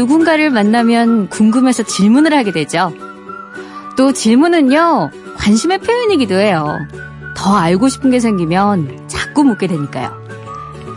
누군가를 0.00 0.48
만나면 0.48 1.28
궁금해서 1.28 1.82
질문을 1.82 2.32
하게 2.32 2.52
되죠. 2.52 2.90
또 3.98 4.14
질문은요, 4.14 5.10
관심의 5.36 5.80
표현이기도 5.80 6.36
해요. 6.36 6.78
더 7.36 7.54
알고 7.54 7.90
싶은 7.90 8.10
게 8.10 8.18
생기면 8.18 9.08
자꾸 9.08 9.44
묻게 9.44 9.66
되니까요. 9.66 10.10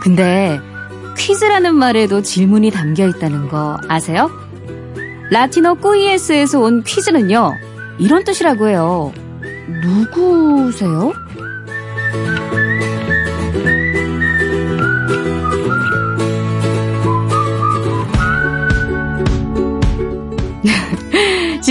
근데 0.00 0.58
퀴즈라는 1.18 1.74
말에도 1.74 2.22
질문이 2.22 2.70
담겨 2.70 3.06
있다는 3.06 3.48
거 3.50 3.76
아세요? 3.88 4.30
라틴어 5.30 5.74
꾸이에스에서 5.74 6.60
온 6.60 6.82
퀴즈는요, 6.82 7.52
이런 7.98 8.24
뜻이라고 8.24 8.68
해요. 8.68 9.12
누구세요? 9.82 11.12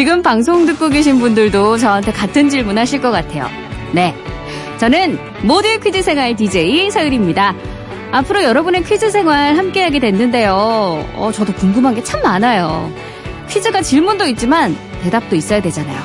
지금 0.04 0.22
방송 0.22 0.66
듣고 0.66 0.90
계신 0.90 1.18
분들도 1.18 1.78
저한테 1.78 2.12
같은 2.12 2.50
질문 2.50 2.78
하실 2.78 3.02
것 3.02 3.10
같아요. 3.10 3.48
네. 3.94 4.14
저는 4.78 5.18
모두의 5.44 5.80
퀴즈 5.80 6.02
생활 6.02 6.36
DJ 6.36 6.92
서율입니다. 6.92 7.56
앞으로 8.12 8.44
여러분의 8.44 8.84
퀴즈 8.84 9.10
생활 9.10 9.56
함께하게 9.56 10.00
됐는데요. 10.00 11.08
어, 11.16 11.32
저도 11.34 11.54
궁금한 11.54 11.96
게 11.96 12.04
참 12.04 12.22
많아요. 12.22 12.92
퀴즈가 13.50 13.82
질문도 13.82 14.28
있지만 14.28 14.76
대답도 15.04 15.38
있어야 15.38 15.62
되잖아요. 15.62 15.98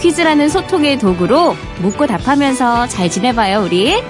퀴즈라는 0.00 0.48
소통의 0.48 0.98
도구로 0.98 1.54
묻고 1.82 2.06
답하면서 2.06 2.86
잘 2.86 3.10
지내봐요, 3.10 3.64
우리. 3.64 4.02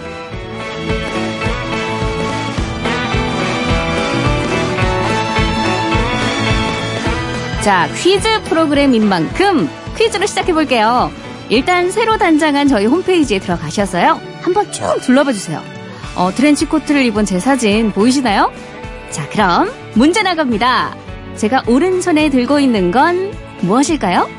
자, 7.67 7.89
퀴즈 7.97 8.29
프로그램인 8.45 9.09
만큼 9.09 9.69
퀴즈로 9.99 10.25
시작해볼게요. 10.27 11.11
일단 11.49 11.91
새로 11.91 12.17
단장한 12.17 12.69
저희 12.69 12.87
홈페이지에 12.87 13.41
들어가셔서요. 13.41 14.21
한번 14.41 14.71
쭉 14.71 14.85
둘러봐 15.03 15.33
주세요. 15.33 15.61
어, 16.15 16.31
트렌치 16.33 16.65
코트를 16.67 17.05
입은 17.07 17.25
제 17.25 17.41
사진 17.41 17.91
보이시나요? 17.91 18.53
자, 19.11 19.29
그럼 19.31 19.69
문제 19.95 20.23
나갑니다. 20.23 20.95
제가 21.35 21.65
오른손에 21.67 22.29
들고 22.31 22.61
있는 22.61 22.93
건 22.93 23.33
무엇일까요? 23.63 24.31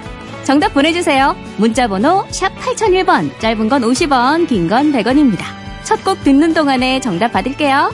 정답 0.46 0.74
보내주세요. 0.74 1.36
문자번호 1.58 2.26
샵 2.32 2.56
8001번, 2.56 3.38
짧은 3.42 3.68
건 3.68 3.82
50원, 3.82 4.48
긴 4.48 4.70
건 4.70 4.94
100원입니다. 4.94 5.44
첫 5.84 6.02
곡 6.06 6.24
듣는 6.24 6.54
동안에 6.54 7.02
정답 7.02 7.34
받을게요. 7.34 7.92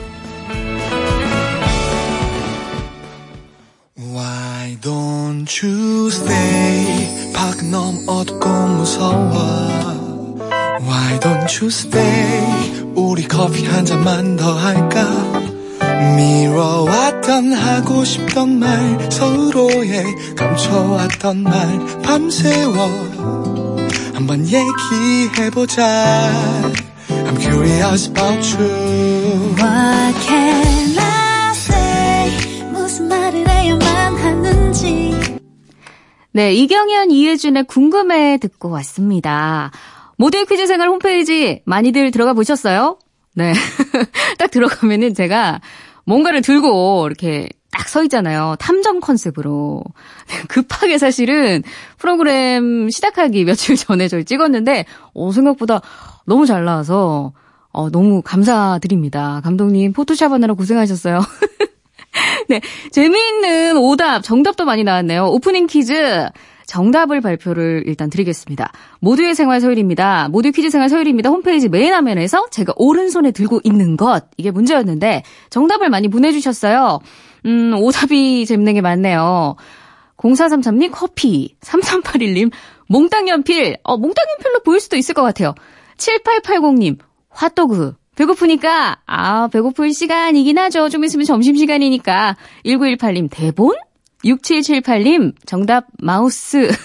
Why 3.98 4.76
don't 4.80 5.13
you 5.62 6.08
stay? 6.10 7.32
밖은 7.32 7.70
너무 7.70 8.02
어둡고 8.06 8.48
무서워. 8.48 10.38
Why 10.80 11.18
don't 11.20 11.60
you 11.60 11.68
stay? 11.68 12.92
우리 12.94 13.26
커피 13.26 13.66
한 13.66 13.84
잔만 13.84 14.36
더 14.36 14.52
할까? 14.54 15.04
미뤄왔던 16.16 17.52
하고 17.52 18.04
싶던 18.04 18.58
말 18.58 19.10
서로의 19.10 20.04
감춰왔던 20.36 21.42
말 21.42 22.02
밤새워 22.02 23.08
한번 24.12 24.46
얘기해보자 24.46 25.82
I'm 27.08 27.40
curious 27.40 28.08
about 28.08 28.44
you 28.56 29.54
What 29.56 30.14
can 30.26 30.63
네, 36.34 36.52
이경현, 36.52 37.12
이혜준의 37.12 37.64
궁금해 37.64 38.38
듣고 38.38 38.68
왔습니다. 38.70 39.70
모델 40.18 40.44
퀴즈 40.46 40.66
생활 40.66 40.88
홈페이지 40.88 41.62
많이들 41.64 42.10
들어가 42.10 42.32
보셨어요? 42.32 42.98
네. 43.34 43.52
딱 44.38 44.50
들어가면은 44.50 45.14
제가 45.14 45.60
뭔가를 46.04 46.42
들고 46.42 47.06
이렇게 47.06 47.48
딱 47.70 47.88
서 47.88 48.02
있잖아요. 48.04 48.56
탐정 48.58 48.98
컨셉으로. 48.98 49.82
급하게 50.48 50.98
사실은 50.98 51.62
프로그램 51.98 52.90
시작하기 52.90 53.44
며칠 53.44 53.76
전에 53.76 54.08
저희 54.08 54.24
찍었는데, 54.24 54.86
어, 55.14 55.30
생각보다 55.30 55.80
너무 56.26 56.46
잘 56.46 56.64
나와서, 56.64 57.32
어, 57.72 57.90
너무 57.90 58.22
감사드립니다. 58.22 59.40
감독님 59.44 59.92
포토샵 59.92 60.32
하느라 60.32 60.54
고생하셨어요. 60.54 61.20
네. 62.48 62.60
재미있는 62.90 63.76
오답, 63.76 64.22
정답도 64.22 64.64
많이 64.64 64.84
나왔네요. 64.84 65.26
오프닝 65.26 65.66
퀴즈. 65.66 66.28
정답을 66.66 67.20
발표를 67.20 67.84
일단 67.86 68.08
드리겠습니다. 68.08 68.72
모두의 69.00 69.34
생활 69.34 69.60
서유리입니다. 69.60 70.28
모두 70.30 70.50
퀴즈 70.50 70.70
생활 70.70 70.88
서유리입니다. 70.88 71.28
홈페이지 71.28 71.68
메인 71.68 71.92
화면에서 71.92 72.46
제가 72.50 72.72
오른손에 72.76 73.32
들고 73.32 73.60
있는 73.64 73.96
것. 73.96 74.24
이게 74.38 74.50
문제였는데 74.50 75.22
정답을 75.50 75.90
많이 75.90 76.08
보내주셨어요. 76.08 77.00
음, 77.44 77.74
오답이 77.76 78.46
재밌는 78.46 78.74
게 78.74 78.80
많네요. 78.80 79.56
0433님 80.16 80.90
커피, 80.90 81.56
3381님 81.60 82.50
몽땅 82.88 83.28
연필, 83.28 83.76
어, 83.82 83.96
몽땅 83.96 84.24
연필로 84.32 84.60
보일 84.60 84.80
수도 84.80 84.96
있을 84.96 85.14
것 85.14 85.22
같아요. 85.22 85.54
7880님 85.98 86.98
핫도그, 87.28 87.94
배고프니까, 88.14 88.98
아, 89.06 89.48
배고플 89.48 89.92
시간이긴 89.92 90.58
하죠. 90.58 90.88
좀 90.88 91.04
있으면 91.04 91.24
점심시간이니까. 91.24 92.36
1918님, 92.64 93.28
대본? 93.30 93.76
6778님, 94.24 95.34
정답, 95.46 95.86
마우스. 95.98 96.70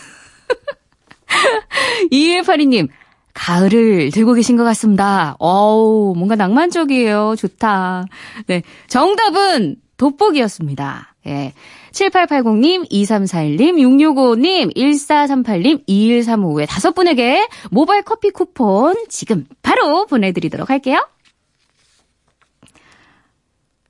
2182님, 2.11 2.89
가을을 3.33 4.11
들고 4.11 4.33
계신 4.33 4.57
것 4.57 4.63
같습니다. 4.65 5.35
어우, 5.39 6.13
뭔가 6.15 6.35
낭만적이에요. 6.35 7.35
좋다. 7.37 8.05
네. 8.47 8.63
정답은 8.87 9.77
돋보기였습니다. 9.97 11.15
예. 11.27 11.53
7880님, 11.91 12.89
2341님, 12.91 13.77
6655님, 13.77 14.75
1438님, 14.75 15.87
2135의 15.87 16.67
다섯 16.67 16.93
분에게 16.93 17.47
모바일 17.71 18.03
커피 18.03 18.29
쿠폰 18.29 18.95
지금 19.09 19.45
바로 19.61 20.05
보내드리도록 20.05 20.69
할게요. 20.69 21.05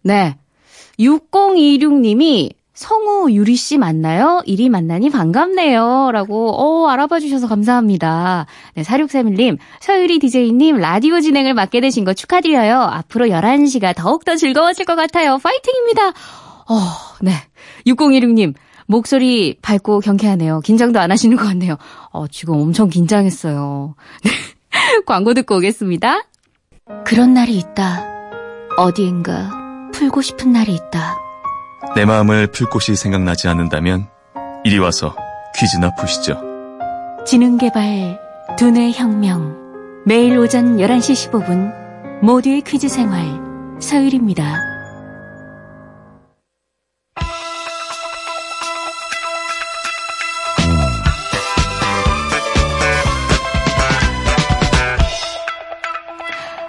네. 0.02 0.38
6026님이 1.00 2.54
성우 2.80 3.32
유리 3.32 3.58
씨 3.58 3.78
맞나요? 3.78 4.42
이리 4.46 4.70
만나니 4.70 5.10
반갑네요. 5.10 6.12
라고, 6.14 6.54
어, 6.54 6.88
알아봐 6.88 7.20
주셔서 7.20 7.46
감사합니다. 7.50 8.46
네, 8.74 8.84
4631님, 8.84 9.58
서유리 9.82 10.20
DJ님, 10.20 10.78
라디오 10.78 11.20
진행을 11.20 11.54
맡게 11.56 11.82
되신 11.82 12.06
거 12.06 12.14
축하드려요. 12.14 12.80
앞으로 12.80 13.26
11시가 13.28 13.94
더욱더 13.98 14.38
즐거워질 14.38 14.86
것 14.86 14.96
같아요. 14.96 15.38
파이팅입니다. 15.40 16.08
어, 16.08 16.80
네. 17.22 17.34
6016님, 17.86 18.54
목소리 18.88 19.58
밝고 19.62 20.00
경쾌하네요. 20.00 20.62
긴장도 20.62 21.02
안 21.02 21.12
하시는 21.12 21.36
것 21.36 21.44
같네요. 21.44 21.76
어, 22.12 22.28
지금 22.28 22.56
엄청 22.56 22.90
긴장했어요. 22.90 23.94
네. 24.24 24.32
광고 25.06 25.34
듣고 25.34 25.58
오겠습니다. 25.58 26.24
그런 27.04 27.34
날이 27.34 27.58
있다. 27.58 28.06
어디인가 28.78 29.59
풀고 29.92 30.22
싶은 30.22 30.52
날이 30.52 30.74
있다. 30.74 31.18
내 31.96 32.06
마음을 32.06 32.48
풀 32.48 32.70
곳이 32.70 32.96
생각나지 32.96 33.48
않는다면 33.48 34.08
이리 34.64 34.78
와서 34.80 35.16
퀴즈나 35.56 35.96
푸시죠. 35.96 36.42
지능개발 37.26 38.20
두뇌 38.58 38.92
혁명 38.92 39.58
매일 40.06 40.38
오전 40.38 40.78
11시 40.78 41.32
15분 41.32 42.24
모두의 42.24 42.62
퀴즈 42.62 42.88
생활 42.88 43.24
서율입니다. 43.80 44.70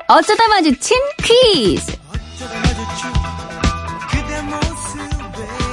어쩌다 0.09 0.49
마주친 0.49 0.99
퀴즈 1.23 1.97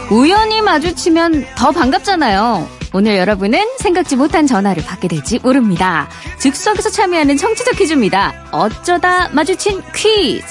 우연히 0.09 0.61
마주치면 0.61 1.45
더 1.55 1.71
반갑잖아요. 1.71 2.67
오늘 2.93 3.17
여러분은 3.17 3.59
생각지 3.79 4.15
못한 4.15 4.47
전화를 4.47 4.83
받게 4.85 5.07
될지 5.09 5.39
모릅니다. 5.39 6.07
즉석에서 6.39 6.89
참여하는 6.89 7.35
청취자 7.35 7.71
퀴즈입니다. 7.71 8.33
어쩌다 8.51 9.27
마주친 9.29 9.81
퀴즈. 9.93 10.45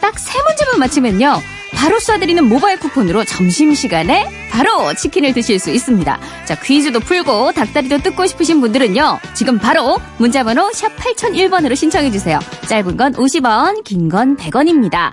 딱 0.00 0.18
세 0.18 0.38
문제만 0.42 0.78
맞히면요. 0.80 1.40
바로 1.74 1.98
쏴드리는 1.98 2.40
모바일 2.42 2.80
쿠폰으로 2.80 3.24
점심시간에 3.24 4.48
바로 4.50 4.94
치킨을 4.94 5.34
드실 5.34 5.58
수 5.58 5.70
있습니다. 5.70 6.18
자, 6.46 6.54
퀴즈도 6.58 7.00
풀고 7.00 7.52
닭다리도 7.52 7.98
뜯고 7.98 8.26
싶으신 8.26 8.60
분들은요. 8.60 9.18
지금 9.34 9.58
바로 9.58 9.98
문자번호 10.18 10.72
샵 10.72 10.96
8001번으로 10.96 11.76
신청해주세요. 11.76 12.40
짧은 12.66 12.96
건 12.96 13.12
50원, 13.14 13.84
긴 13.84 14.08
건 14.08 14.36
100원입니다. 14.36 15.12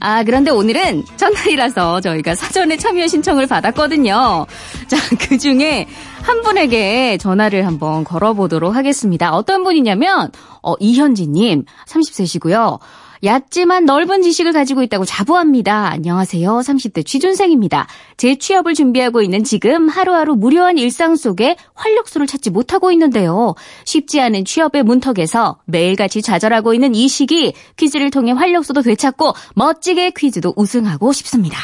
아, 0.00 0.22
그런데 0.22 0.50
오늘은 0.50 1.04
첫날이라서 1.16 2.00
저희가 2.00 2.34
사전에 2.34 2.76
참여 2.76 3.06
신청을 3.06 3.46
받았거든요. 3.46 4.46
자, 4.86 4.96
그 5.28 5.38
중에 5.38 5.86
한 6.22 6.42
분에게 6.42 7.18
전화를 7.18 7.66
한번 7.66 8.04
걸어보도록 8.04 8.74
하겠습니다. 8.74 9.32
어떤 9.32 9.64
분이냐면, 9.64 10.30
어, 10.62 10.74
이현지님, 10.78 11.64
30세시고요. 11.86 12.78
얕지만 13.24 13.84
넓은 13.84 14.22
지식을 14.22 14.52
가지고 14.52 14.82
있다고 14.82 15.04
자부합니다. 15.04 15.90
안녕하세요. 15.90 16.50
30대 16.50 17.04
취준생입니다. 17.04 17.86
제 18.16 18.36
취업을 18.36 18.74
준비하고 18.74 19.22
있는 19.22 19.44
지금 19.44 19.88
하루하루 19.88 20.36
무료한 20.36 20.78
일상 20.78 21.16
속에 21.16 21.56
활력소를 21.74 22.26
찾지 22.26 22.50
못하고 22.50 22.92
있는데요. 22.92 23.54
쉽지 23.84 24.20
않은 24.20 24.44
취업의 24.44 24.82
문턱에서 24.82 25.58
매일같이 25.66 26.22
좌절하고 26.22 26.74
있는 26.74 26.94
이 26.94 27.08
시기 27.08 27.52
퀴즈를 27.76 28.10
통해 28.10 28.32
활력소도 28.32 28.82
되찾고 28.82 29.34
멋지게 29.54 30.12
퀴즈도 30.16 30.54
우승하고 30.56 31.12
싶습니다. 31.12 31.58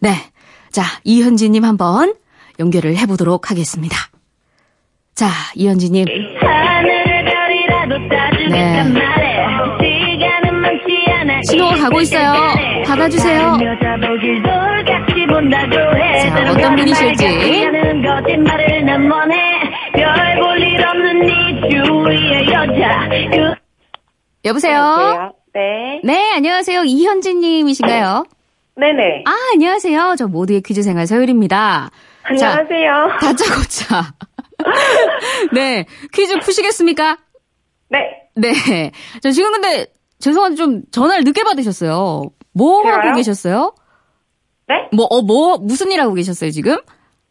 네. 0.00 0.14
자, 0.70 0.84
이현지님 1.04 1.64
한번 1.64 2.14
연결을 2.58 2.96
해보도록 2.96 3.50
하겠습니다. 3.50 3.96
자, 5.14 5.28
따주겠단 8.08 8.94
네. 8.94 9.29
가 11.80 11.84
가고 11.84 12.00
있어요. 12.02 12.34
받아주세요. 12.84 13.58
자, 16.28 16.50
어떤 16.50 16.76
분이실지. 16.76 17.24
여보세요? 24.44 25.32
네. 25.54 26.00
네, 26.04 26.32
안녕하세요. 26.34 26.84
이현지님이신가요? 26.84 28.24
네네. 28.76 29.24
아, 29.26 29.32
안녕하세요. 29.54 30.16
저 30.18 30.26
모두의 30.28 30.60
퀴즈 30.62 30.82
생활 30.82 31.06
서율입니다. 31.06 31.90
자, 32.38 32.50
안녕하세요. 32.50 33.18
다짜고짜. 33.20 34.14
네, 35.52 35.86
퀴즈 36.12 36.38
푸시겠습니까? 36.40 37.16
네. 37.88 37.98
네. 38.34 38.92
저 39.22 39.30
지금 39.30 39.52
근데 39.52 39.86
죄송한데 40.20 40.56
좀 40.56 40.82
전화를 40.92 41.24
늦게 41.24 41.42
받으셨어요. 41.42 42.24
뭐 42.52 42.78
하고 42.80 42.90
제가요? 43.02 43.14
계셨어요? 43.14 43.72
네? 44.68 44.88
뭐, 44.92 45.06
어, 45.06 45.22
뭐, 45.22 45.58
무슨 45.58 45.90
일 45.90 46.00
하고 46.00 46.14
계셨어요, 46.14 46.50
지금? 46.50 46.76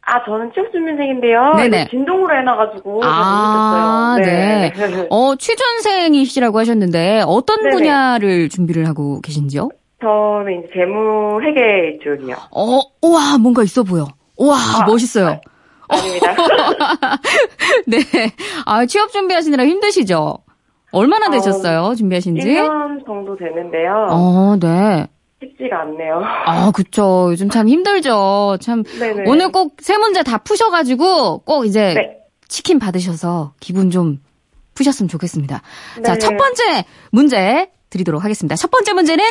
아, 0.02 0.24
저는 0.26 0.52
취업준비생인데요. 0.54 1.54
네네. 1.58 1.88
진동으로 1.90 2.36
해놔가지고. 2.40 3.02
아, 3.04 4.16
잘 4.18 4.26
네. 4.26 4.72
모르겠어요. 4.76 5.08
어, 5.12 5.36
취준생이시라고 5.36 6.60
하셨는데 6.60 7.22
어떤 7.28 7.62
네네. 7.62 7.76
분야를 7.76 8.50
준비를 8.50 8.88
하고 8.88 9.22
계신지요? 9.22 9.70
저는 10.02 10.60
이제 10.64 10.70
재무 10.74 11.42
회계 11.44 12.00
쪽이요. 12.04 12.36
어, 12.52 12.80
우와, 13.04 13.38
뭔가 13.40 13.62
있어 13.64 13.84
보여. 13.84 14.08
우와, 14.38 14.58
멋있어요. 14.88 15.40
아닙니다. 15.90 16.36
네. 17.88 17.98
아, 18.66 18.86
취업 18.86 19.12
준비하시느라 19.12 19.66
힘드시죠? 19.66 20.38
얼마나 20.92 21.28
어, 21.28 21.32
되셨어요? 21.32 21.96
준비하신 21.96 22.40
지? 22.40 22.48
1년 22.48 23.06
정도 23.06 23.36
되는데요. 23.38 24.08
어, 24.10 24.56
네. 24.60 25.08
쉽지가 25.42 25.82
않네요. 25.82 26.22
아, 26.46 26.72
그쵸. 26.72 27.28
요즘 27.32 27.50
참 27.50 27.70
힘들죠. 27.70 28.58
참. 28.62 28.84
네네. 28.84 29.24
오늘 29.28 29.52
꼭 29.52 29.76
세 29.80 29.98
문제 29.98 30.22
다 30.24 30.38
푸셔가지고 30.40 31.40
꼭 31.40 31.66
이제 31.66 31.94
네. 31.94 32.18
치킨 32.48 32.80
받으셔서 32.80 33.54
기분 33.60 33.90
좀 33.92 34.20
푸셨으면 34.76 35.08
좋겠습니다. 35.08 35.62
자, 36.04 36.14
네. 36.14 36.20
첫 36.20 36.36
번째 36.36 36.86
문제 37.12 37.70
드리도록 37.90 38.24
하겠습니다. 38.24 38.56
첫 38.56 38.70
번째 38.72 38.94
문제는 38.94 39.24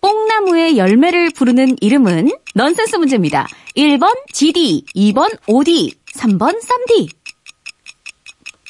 뽕나무의 0.00 0.76
열매를 0.78 1.30
부르는 1.30 1.76
이름은 1.80 2.30
넌센스 2.54 2.96
문제입니다. 2.96 3.46
1번 3.76 4.12
GD, 4.32 4.84
2번 4.96 5.36
OD, 5.46 5.94
3번 6.18 6.60
쌈디. 6.60 7.08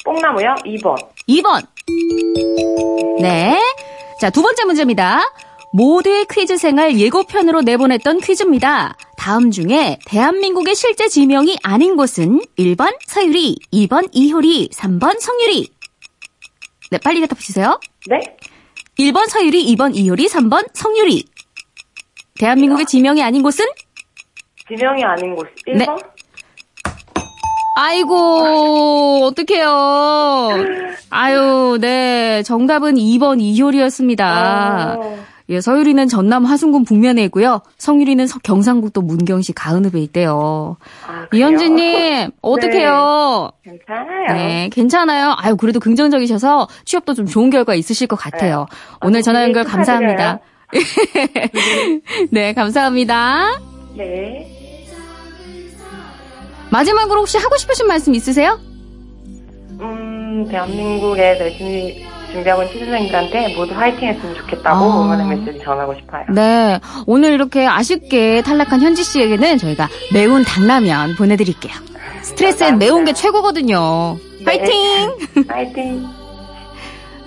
뽕나무요? 0.03 0.55
2번. 0.65 0.95
2번. 1.29 1.65
네. 3.21 3.59
자, 4.19 4.29
두 4.29 4.41
번째 4.41 4.65
문제입니다. 4.65 5.21
모두의 5.73 6.25
퀴즈 6.29 6.57
생활 6.57 6.99
예고편으로 6.99 7.61
내보냈던 7.61 8.19
퀴즈입니다. 8.19 8.97
다음 9.17 9.51
중에 9.51 9.99
대한민국의 10.05 10.75
실제 10.75 11.07
지명이 11.07 11.57
아닌 11.63 11.95
곳은 11.95 12.41
1번 12.57 12.97
서유리, 13.05 13.57
2번 13.71 14.09
이효리, 14.11 14.69
3번 14.69 15.19
성유리. 15.19 15.71
네, 16.91 16.97
빨리 16.97 17.21
대답해 17.21 17.39
주세요. 17.39 17.79
네? 18.07 18.19
1번 18.99 19.29
서유리, 19.29 19.73
2번 19.75 19.95
이효리, 19.95 20.27
3번 20.27 20.67
성유리. 20.73 21.25
대한민국의 22.37 22.85
지명이 22.85 23.23
아닌 23.23 23.41
곳은? 23.41 23.65
지명이 24.67 25.03
아닌 25.03 25.35
곳. 25.35 25.47
1번? 25.67 25.77
네. 25.77 25.85
아이고, 27.75 29.25
어떡해요. 29.25 30.49
아유, 31.09 31.77
네. 31.79 32.43
정답은 32.43 32.95
2번 32.95 33.39
이효리였습니다. 33.41 34.25
아, 34.25 34.97
예, 35.49 35.59
서유리는 35.59 36.07
전남 36.07 36.45
화순군 36.45 36.85
북면에 36.85 37.23
있고요. 37.25 37.61
성유리는 37.77 38.25
서- 38.27 38.39
경상북도 38.43 39.01
문경시 39.01 39.53
가은읍에 39.53 39.99
있대요. 39.99 40.77
아, 41.07 41.27
그래요? 41.29 41.47
이현주님, 41.47 42.31
어떡해요. 42.41 43.51
괜찮아요. 43.63 44.33
네, 44.33 44.69
괜찮아요. 44.71 45.33
아유, 45.37 45.57
그래도 45.57 45.79
긍정적이셔서 45.79 46.67
취업도 46.85 47.13
좀 47.15 47.25
좋은 47.25 47.49
결과 47.49 47.75
있으실 47.75 48.07
것 48.07 48.15
같아요. 48.15 48.65
오늘 49.01 49.19
아, 49.19 49.21
전화 49.23 49.39
네, 49.39 49.45
연결 49.47 49.63
감사합니다. 49.65 50.39
네, 52.31 52.53
감사합니다. 52.53 53.59
네. 53.97 54.57
마지막으로 56.71 57.19
혹시 57.21 57.37
하고 57.37 57.57
싶으신 57.57 57.87
말씀 57.87 58.15
있으세요? 58.15 58.59
음, 59.79 60.47
대한민국에 60.49 61.37
열심히 61.39 62.05
준비하고 62.31 62.63
있는 62.63 62.73
취준생들한테 62.73 63.55
모두 63.55 63.73
화이팅 63.73 64.07
했으면 64.07 64.35
좋겠다고 64.35 64.77
아. 64.77 65.03
응원의 65.03 65.37
메시지 65.37 65.63
전하고 65.63 65.93
싶어요. 65.95 66.25
네, 66.33 66.79
오늘 67.05 67.33
이렇게 67.33 67.67
아쉽게 67.67 68.41
탈락한 68.41 68.81
현지 68.81 69.03
씨에게는 69.03 69.57
저희가 69.57 69.89
매운 70.13 70.43
닭라면 70.43 71.15
보내드릴게요. 71.15 71.73
스트레스엔. 72.21 72.77
매운 72.77 73.03
게 73.03 73.13
최고거든요. 73.13 74.17
네. 74.39 74.45
파이팅! 74.45 75.11
화이팅! 75.49 76.07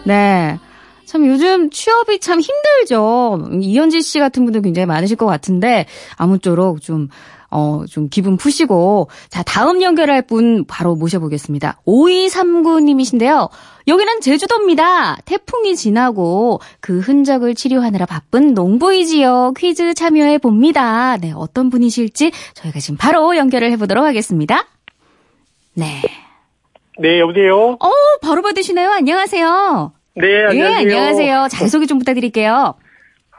네. 0.04 0.58
참 1.04 1.26
요즘 1.26 1.70
취업이 1.70 2.18
참 2.18 2.40
힘들죠. 2.40 3.48
이현지 3.60 4.02
씨 4.02 4.18
같은 4.18 4.44
분들 4.44 4.62
굉장히 4.62 4.86
많으실 4.86 5.16
것 5.16 5.26
같은데 5.26 5.86
아무쪼록 6.16 6.80
좀 6.80 7.08
어, 7.54 7.84
좀 7.88 8.08
기분 8.08 8.36
푸시고. 8.36 9.08
자, 9.28 9.44
다음 9.44 9.80
연결할 9.80 10.22
분 10.22 10.64
바로 10.66 10.96
모셔보겠습니다. 10.96 11.80
5239님이신데요. 11.86 13.48
여기는 13.86 14.20
제주도입니다. 14.20 15.18
태풍이 15.24 15.76
지나고 15.76 16.60
그 16.80 16.98
흔적을 16.98 17.54
치료하느라 17.54 18.06
바쁜 18.06 18.54
농부이지요. 18.54 19.52
퀴즈 19.56 19.94
참여해 19.94 20.38
봅니다. 20.38 21.16
네, 21.16 21.32
어떤 21.32 21.70
분이실지 21.70 22.32
저희가 22.54 22.80
지금 22.80 22.96
바로 22.96 23.36
연결을 23.36 23.70
해보도록 23.70 24.04
하겠습니다. 24.04 24.66
네. 25.74 26.02
네, 26.98 27.20
여보세요? 27.20 27.76
어, 27.80 27.90
바로 28.20 28.42
받으시네요. 28.42 28.90
안녕하세요. 28.90 29.92
네, 30.16 30.26
예, 30.26 30.46
안녕하세요. 30.48 30.78
안녕하세요. 30.78 31.48
자기소개 31.52 31.86
좀 31.86 31.98
부탁드릴게요. 31.98 32.74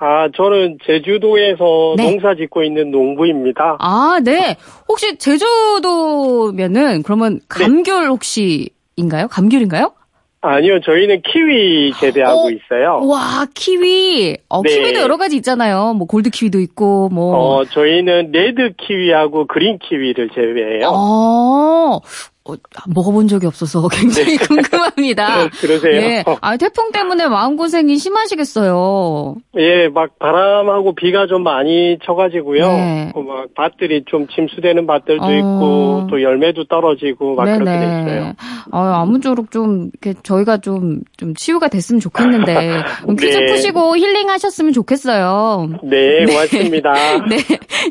아, 0.06 0.30
저는 0.36 0.78
제주도에서 0.86 1.96
네. 1.98 2.12
농사 2.12 2.36
짓고 2.36 2.64
있는 2.64 2.92
농부입니다. 2.92 3.78
아, 3.80 4.20
네. 4.24 4.56
혹시 4.88 5.18
제주도면은 5.18 7.02
그러면 7.02 7.40
감귤 7.50 8.08
혹시인가요? 8.10 9.28
감귤인가요? 9.32 9.94
아니요, 10.42 10.80
저희는 10.82 11.24
키위 11.24 11.92
재배하고 12.00 12.48
어, 12.48 12.52
있어요. 12.52 13.02
와, 13.08 13.48
키위. 13.56 14.38
어, 14.48 14.62
네. 14.62 14.70
키위도 14.70 15.00
여러 15.00 15.18
가지 15.18 15.38
있잖아요. 15.38 15.96
뭐 15.96 16.06
골드 16.06 16.30
키위도 16.30 16.60
있고 16.60 17.10
뭐 17.10 17.36
어, 17.36 17.66
저희는 17.66 18.32
레드 18.32 18.74
키위하고 18.78 19.48
그린 19.48 19.80
키위를 19.80 20.30
재배해요. 20.30 20.88
어, 20.94 22.00
어, 22.48 22.54
먹어본 22.94 23.28
적이 23.28 23.48
없어서 23.48 23.88
굉장히 23.92 24.38
궁금합니다. 24.38 25.44
네, 25.46 25.50
그러세요? 25.60 25.96
예. 25.96 26.24
아, 26.42 26.58
태풍 26.58 26.92
때문에 26.92 27.28
마음고생이 27.28 27.98
심하시겠어요. 27.98 29.36
예, 29.58 29.88
막 29.88 30.20
바람하고 30.20 30.94
비가 30.94 31.26
좀 31.26 31.44
많이 31.44 31.98
쳐가지고요. 32.06 32.68
네. 32.68 33.12
어, 33.16 33.22
막 33.22 33.48
밭들이 33.56 34.04
좀 34.06 34.28
침수되는 34.28 34.86
밭들도 34.86 35.24
어. 35.24 35.34
있고 35.34 36.08
또 36.12 36.22
열매도 36.22 36.66
떨어지고 36.66 37.36
막 37.36 37.46
그렇게 37.46 37.66
돼 37.66 38.02
있어요. 38.02 38.34
아, 38.72 39.02
아무쪼록 39.02 39.50
좀, 39.50 39.90
이렇게 40.02 40.20
저희가 40.22 40.58
좀, 40.58 41.02
좀 41.18 41.34
치유가 41.34 41.68
됐으면 41.68 42.00
좋겠는데, 42.00 42.84
퀴즈 43.20 43.38
네. 43.38 43.46
푸시고 43.46 43.98
힐링 43.98 44.30
하셨으면 44.30 44.72
좋겠어요. 44.74 45.70
네, 45.84 46.26
고맙습니다. 46.26 46.94
네. 47.28 47.38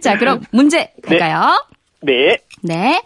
자, 0.00 0.16
그럼 0.16 0.42
문제 0.52 0.92
갈까요? 1.02 1.64
네. 2.02 2.36
네. 2.62 3.00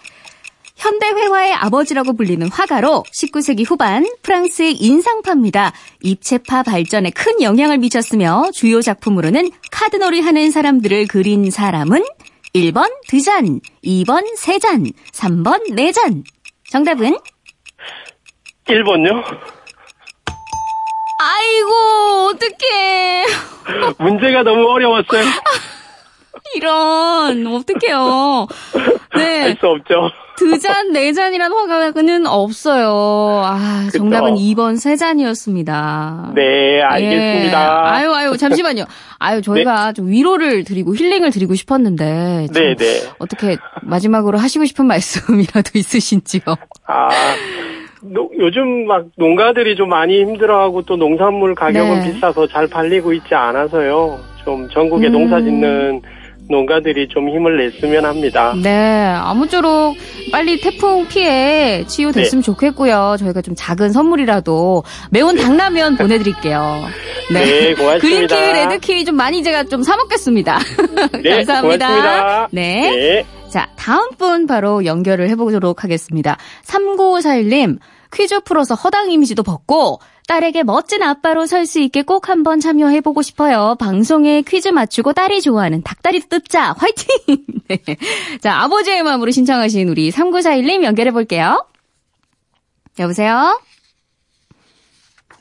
현대 0.78 1.08
회화의 1.08 1.52
아버지라고 1.54 2.14
불리는 2.14 2.48
화가로 2.48 3.04
19세기 3.12 3.68
후반 3.68 4.06
프랑스의 4.22 4.74
인상파입니다. 4.74 5.72
입체파 6.02 6.62
발전에 6.62 7.10
큰 7.10 7.42
영향을 7.42 7.78
미쳤으며 7.78 8.50
주요 8.54 8.80
작품으로는 8.80 9.50
카드놀이 9.72 10.20
하는 10.20 10.50
사람들을 10.52 11.08
그린 11.08 11.50
사람은 11.50 12.04
1번 12.54 12.90
드잔, 13.08 13.60
2번 13.84 14.36
세잔, 14.36 14.86
3번 15.12 15.74
네잔. 15.74 16.22
정답은? 16.70 17.16
1번요? 18.66 19.24
아이고, 21.20 22.30
어떡해. 22.30 23.24
문제가 23.98 24.42
너무 24.44 24.68
어려웠어요. 24.70 25.24
이런, 26.54 27.46
어떡해요. 27.46 28.46
네. 29.16 29.40
할수 29.42 29.66
없죠. 29.66 30.10
드잔, 30.36 30.92
네 30.92 31.12
잔이란 31.12 31.52
화가는 31.52 32.26
없어요. 32.26 33.42
아, 33.44 33.88
정답은 33.92 34.34
그쵸. 34.34 34.42
2번 34.44 34.78
세 34.78 34.94
잔이었습니다. 34.94 36.32
네, 36.36 36.80
알겠습니다. 36.80 37.60
예. 37.60 37.66
아유, 37.90 38.14
아유, 38.14 38.36
잠시만요. 38.36 38.84
아유, 39.18 39.42
저희가 39.42 39.92
좀 39.94 40.08
위로를 40.08 40.62
드리고 40.62 40.94
힐링을 40.94 41.30
드리고 41.32 41.54
싶었는데. 41.56 42.46
참 42.52 42.62
네, 42.62 42.74
네. 42.76 42.84
어떻게 43.18 43.56
마지막으로 43.82 44.38
하시고 44.38 44.64
싶은 44.64 44.86
말씀이라도 44.86 45.70
있으신지요? 45.74 46.42
아, 46.86 47.08
노- 48.02 48.30
요즘 48.38 48.86
막 48.86 49.06
농가들이 49.16 49.74
좀 49.74 49.88
많이 49.88 50.20
힘들어하고 50.20 50.82
또 50.82 50.94
농산물 50.96 51.56
가격은 51.56 52.00
네. 52.00 52.12
비싸서 52.12 52.46
잘 52.46 52.68
팔리고 52.68 53.12
있지 53.12 53.34
않아서요. 53.34 54.20
좀 54.44 54.68
전국에 54.70 55.08
음. 55.08 55.12
농사 55.12 55.40
짓는 55.40 56.00
농가들이 56.48 57.08
좀 57.08 57.28
힘을 57.28 57.58
냈으면 57.58 58.04
합니다. 58.04 58.54
네, 58.62 59.04
아무쪼록 59.16 59.96
빨리 60.32 60.60
태풍 60.60 61.06
피해 61.08 61.84
치유됐으면 61.86 62.42
좋겠고요. 62.42 63.16
저희가 63.18 63.42
좀 63.42 63.54
작은 63.56 63.92
선물이라도 63.92 64.82
매운탕라면 65.10 65.96
보내드릴게요. 65.98 66.84
네, 67.32 67.74
고맙습니다. 67.74 67.98
그린 68.00 68.26
키위, 68.26 68.52
레드 68.52 68.78
키위 68.80 69.04
좀 69.04 69.16
많이 69.16 69.42
제가 69.42 69.64
좀 69.64 69.82
사 69.82 69.96
먹겠습니다. 69.96 70.58
네, 71.22 71.30
감사합니다. 71.36 71.86
고맙습니다. 71.88 72.48
네. 72.50 72.90
네. 72.90 73.26
자, 73.48 73.68
다음 73.76 74.10
분 74.18 74.46
바로 74.46 74.84
연결을 74.84 75.28
해보도록 75.30 75.82
하겠습니다. 75.84 76.36
3951님, 76.66 77.78
퀴즈 78.12 78.40
풀어서 78.40 78.74
허당 78.74 79.10
이미지도 79.10 79.42
벗고 79.42 80.00
딸에게 80.28 80.62
멋진 80.62 81.02
아빠로 81.02 81.46
설 81.46 81.66
수 81.66 81.80
있게 81.80 82.02
꼭 82.02 82.28
한번 82.28 82.60
참여해보고 82.60 83.22
싶어요. 83.22 83.76
방송에 83.80 84.42
퀴즈 84.42 84.68
맞추고 84.68 85.14
딸이 85.14 85.40
좋아하는 85.40 85.82
닭다리 85.82 86.20
뜯자. 86.20 86.74
화이팅! 86.78 87.06
네. 87.68 87.78
자, 88.40 88.60
아버지의 88.60 89.02
마음으로 89.02 89.30
신청하신 89.30 89.88
우리 89.88 90.10
3941님 90.10 90.84
연결해볼게요. 90.84 91.66
여보세요? 92.98 93.60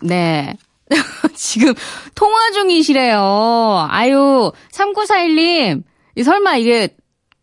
네. 0.01 0.55
지금 1.35 1.73
통화 2.15 2.51
중이시래요. 2.51 3.87
아유, 3.89 4.51
3941님, 4.71 5.83
이 6.15 6.23
설마 6.23 6.55
이게 6.57 6.95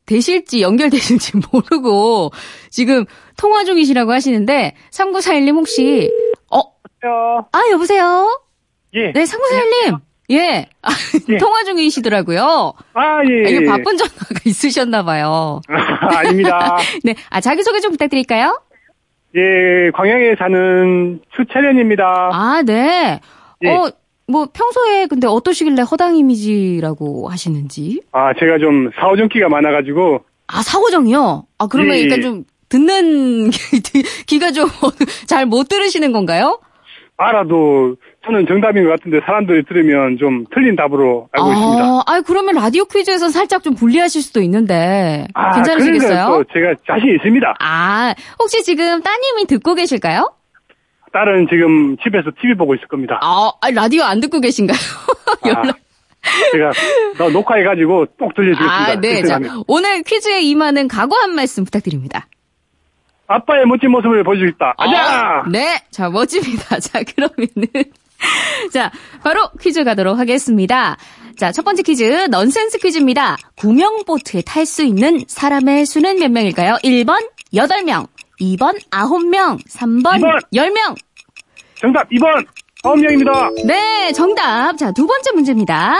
되실지 0.06 0.62
연결되실지 0.62 1.32
모르고 1.52 2.32
지금 2.70 3.04
통화 3.36 3.64
중이시라고 3.64 4.12
하시는데 4.12 4.74
3941님 4.90 5.54
혹시 5.56 6.10
어? 7.08 7.46
아 7.52 7.60
여보세요? 7.72 8.40
예. 8.94 9.12
네 9.12 9.24
3941님 9.24 9.98
예, 10.30 10.66
아, 10.82 10.88
예. 11.28 11.36
통화 11.38 11.64
중이시더라고요. 11.64 12.72
아, 12.94 13.02
예. 13.28 13.44
아, 13.44 13.48
이게 13.48 13.60
예. 13.62 13.64
바쁜 13.66 13.96
전화가 13.96 14.40
있으셨나 14.46 15.02
봐요. 15.04 15.60
아닙니다. 16.16 16.76
네, 17.04 17.14
아 17.30 17.40
자기소개 17.40 17.80
좀 17.80 17.90
부탁드릴까요? 17.90 18.58
예, 19.36 19.90
광양에 19.94 20.36
사는 20.38 21.20
추철현입니다. 21.36 22.30
아, 22.32 22.62
네. 22.64 23.20
예. 23.64 23.68
어, 23.68 23.90
뭐 24.26 24.46
평소에 24.52 25.06
근데 25.06 25.26
어떠시길래 25.26 25.82
허당 25.82 26.16
이미지라고 26.16 27.28
하시는지? 27.28 28.00
아, 28.12 28.32
제가 28.38 28.58
좀 28.58 28.90
사오정기가 28.98 29.48
많아가지고, 29.48 30.20
아, 30.46 30.62
사고정이요? 30.62 31.46
아, 31.58 31.66
그러면 31.66 31.96
예, 31.96 32.00
일단 32.00 32.18
예. 32.18 32.22
좀 32.22 32.44
듣는 32.70 33.50
귀가 34.26 34.52
좀 34.52 34.68
잘 35.26 35.44
못 35.46 35.68
들으시는 35.68 36.12
건가요? 36.12 36.60
알아도 37.16 37.96
저는 38.24 38.46
정답인 38.46 38.84
것 38.84 38.90
같은데 38.90 39.20
사람들이 39.24 39.64
들으면 39.64 40.16
좀 40.18 40.44
틀린 40.52 40.74
답으로 40.74 41.28
알고 41.32 41.52
있습니다. 41.52 41.84
아, 41.84 42.02
아, 42.06 42.20
그러면 42.26 42.56
라디오 42.56 42.84
퀴즈에서 42.86 43.28
살짝 43.28 43.62
좀 43.62 43.74
불리하실 43.74 44.22
수도 44.22 44.40
있는데 44.42 45.28
아, 45.34 45.52
괜찮으시겠어요? 45.54 46.44
제가 46.52 46.74
자신 46.86 47.14
있습니다. 47.14 47.54
아, 47.60 48.14
혹시 48.40 48.62
지금 48.64 49.00
따님이 49.02 49.46
듣고 49.46 49.74
계실까요? 49.74 50.32
딸은 51.12 51.46
지금 51.48 51.96
집에서 52.02 52.30
TV 52.40 52.56
보고 52.56 52.74
있을 52.74 52.88
겁니다. 52.88 53.20
아, 53.22 53.52
아, 53.60 53.70
라디오 53.70 54.02
안 54.02 54.18
듣고 54.20 54.40
계신가요? 54.40 54.76
아, 55.44 55.48
연락. 55.48 55.76
제가 56.52 56.72
너 57.18 57.30
녹화해가지고 57.30 58.06
꼭 58.18 58.34
들려드리겠습니다. 58.34 58.90
아, 58.90 58.94
네. 58.96 59.22
자. 59.22 59.38
오늘 59.68 60.02
퀴즈에 60.02 60.40
임하는 60.40 60.88
각오 60.88 61.14
한 61.16 61.34
말씀 61.34 61.64
부탁드립니다. 61.64 62.26
아빠의 63.26 63.66
멋진 63.66 63.90
모습을 63.90 64.22
보여주겠다. 64.24 64.74
아자! 64.76 65.40
어, 65.40 65.50
네. 65.50 65.80
자, 65.90 66.08
멋집니다. 66.10 66.78
자, 66.80 67.02
그러면은. 67.02 67.66
자, 68.72 68.90
바로 69.22 69.50
퀴즈 69.60 69.84
가도록 69.84 70.18
하겠습니다. 70.18 70.96
자, 71.36 71.52
첫 71.52 71.64
번째 71.64 71.82
퀴즈, 71.82 72.28
넌센스 72.30 72.78
퀴즈입니다. 72.78 73.36
구명보트에 73.56 74.42
탈 74.42 74.66
수 74.66 74.82
있는 74.84 75.24
사람의 75.26 75.84
수는 75.86 76.18
몇 76.20 76.30
명일까요? 76.30 76.76
1번, 76.84 77.28
8명. 77.52 78.06
2번, 78.40 78.78
9명. 78.90 79.58
3번, 79.68 80.18
이번. 80.18 80.38
10명. 80.52 80.96
정답 81.76 82.08
2번! 82.10 82.46
9명입니다. 82.82 83.66
네, 83.66 84.12
정답. 84.12 84.76
자, 84.76 84.92
두 84.92 85.06
번째 85.06 85.32
문제입니다. 85.32 85.96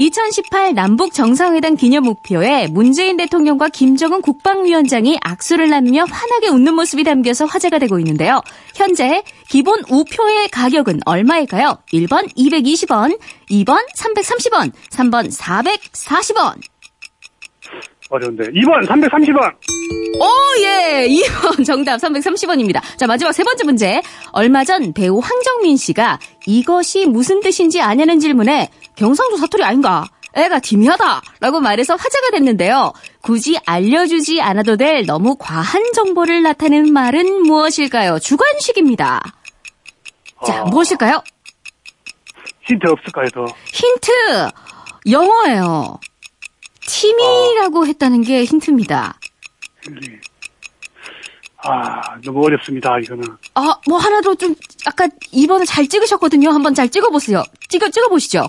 2018 0.00 0.72
남북 0.72 1.12
정상회담 1.12 1.76
기념 1.76 2.04
목표에 2.04 2.68
문재인 2.68 3.18
대통령과 3.18 3.68
김정은 3.68 4.22
국방위원장이 4.22 5.18
악수를 5.20 5.68
나누며 5.68 6.06
환하게 6.08 6.48
웃는 6.48 6.74
모습이 6.74 7.04
담겨서 7.04 7.44
화제가 7.44 7.78
되고 7.78 7.98
있는데요. 7.98 8.40
현재 8.74 9.22
기본 9.50 9.82
우표의 9.90 10.48
가격은 10.48 11.00
얼마일까요? 11.04 11.76
1번 11.92 12.34
220원, 12.34 13.18
2번 13.50 13.76
330원, 13.94 14.72
3번 14.88 15.30
440원. 15.30 16.54
어려운데. 18.10 18.44
2번 18.50 18.86
330원! 18.86 19.54
오, 20.20 20.62
예! 20.62 21.06
2번 21.08 21.64
정답 21.64 21.96
330원입니다. 21.96 22.80
자, 22.98 23.06
마지막 23.06 23.32
세 23.32 23.42
번째 23.44 23.64
문제. 23.64 24.02
얼마 24.32 24.64
전 24.64 24.92
배우 24.92 25.18
황정민 25.20 25.76
씨가 25.76 26.18
이것이 26.46 27.06
무슨 27.06 27.40
뜻인지 27.40 27.80
아냐는 27.80 28.18
질문에 28.20 28.68
경상도 28.96 29.36
사투리 29.36 29.62
아닌가? 29.64 30.04
애가 30.34 30.60
디미하다! 30.60 31.22
라고 31.40 31.60
말해서 31.60 31.94
화제가 31.94 32.30
됐는데요. 32.32 32.92
굳이 33.20 33.58
알려주지 33.66 34.40
않아도 34.40 34.76
될 34.76 35.04
너무 35.06 35.36
과한 35.36 35.92
정보를 35.92 36.42
나타내는 36.42 36.92
말은 36.92 37.42
무엇일까요? 37.42 38.18
주관식입니다. 38.18 39.20
자, 40.46 40.62
어. 40.62 40.66
무엇일까요? 40.66 41.22
힌트 42.62 42.86
없을까요, 42.88 43.28
더? 43.30 43.44
힌트! 43.72 44.50
영어예요. 45.10 45.98
팀이라고 46.86 47.86
했다는 47.86 48.22
게 48.22 48.44
힌트입니다. 48.44 49.18
아, 51.62 52.16
너무 52.24 52.44
어렵습니다, 52.46 52.98
이거는. 52.98 53.24
아, 53.54 53.74
뭐 53.86 53.98
하나도 53.98 54.34
좀 54.36 54.54
아까 54.86 55.06
2번을 55.32 55.66
잘 55.66 55.86
찍으셨거든요. 55.86 56.50
한번 56.50 56.74
잘 56.74 56.88
찍어보세요. 56.88 57.42
찍어 57.68 57.90
찍어 57.90 58.08
보시죠. 58.08 58.48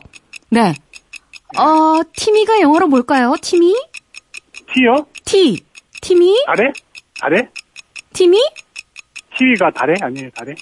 네. 0.49 0.73
어, 1.57 2.01
티미가 2.15 2.61
영어로 2.61 2.87
뭘까요? 2.87 3.35
티미? 3.41 3.75
티요? 4.73 5.05
티. 5.25 5.63
티미? 6.01 6.41
다래? 6.45 6.71
다래? 7.19 7.49
티미? 8.13 8.39
티위가 9.37 9.71
다래? 9.71 9.93
아니에요, 10.01 10.29
다래? 10.33 10.55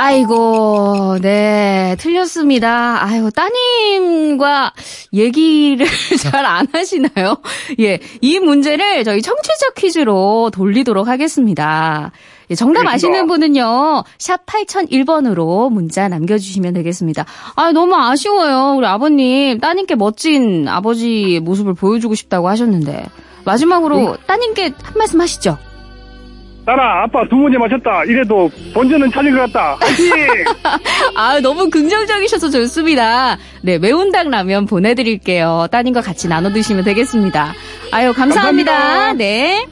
아이고, 0.00 1.18
네, 1.20 1.96
틀렸습니다. 1.98 3.02
아이고, 3.04 3.30
따님과 3.30 4.72
얘기를 5.12 5.86
잘 6.22 6.44
안 6.46 6.66
하시나요? 6.72 7.36
예, 7.80 7.98
이 8.20 8.38
문제를 8.38 9.02
저희 9.04 9.20
청취자 9.22 9.70
퀴즈로 9.76 10.50
돌리도록 10.52 11.08
하겠습니다. 11.08 12.12
예, 12.50 12.54
정답. 12.54 12.86
아시는 12.86 13.26
분은요, 13.26 14.04
샵 14.18 14.46
8001번으로 14.46 15.70
문자 15.70 16.08
남겨주시면 16.08 16.74
되겠습니다. 16.74 17.26
아, 17.56 17.72
너무 17.72 17.94
아쉬워요. 17.96 18.76
우리 18.78 18.86
아버님, 18.86 19.58
따님께 19.58 19.96
멋진 19.96 20.68
아버지 20.68 21.40
모습을 21.42 21.74
보여주고 21.74 22.14
싶다고 22.14 22.48
하셨는데. 22.48 23.04
마지막으로 23.44 24.16
따님께 24.26 24.72
한 24.82 24.94
말씀 24.96 25.20
하시죠. 25.20 25.58
딸아, 26.68 27.04
아빠 27.04 27.26
두 27.30 27.36
문제 27.36 27.56
맞췄다. 27.56 28.04
이래도 28.04 28.50
본전은 28.74 29.10
찾은 29.10 29.34
것 29.34 29.50
같다. 29.50 29.78
화이팅! 29.80 30.44
아, 31.16 31.40
너무 31.40 31.70
긍정적이셔서 31.70 32.50
좋습니다. 32.50 33.38
네, 33.62 33.78
매운닭 33.78 34.28
라면 34.28 34.66
보내드릴게요. 34.66 35.68
따님과 35.70 36.02
같이 36.02 36.28
나눠 36.28 36.52
드시면 36.52 36.84
되겠습니다. 36.84 37.54
아유, 37.90 38.12
감사합니다. 38.12 38.72
감사합니다. 38.72 39.12
네. 39.14 39.66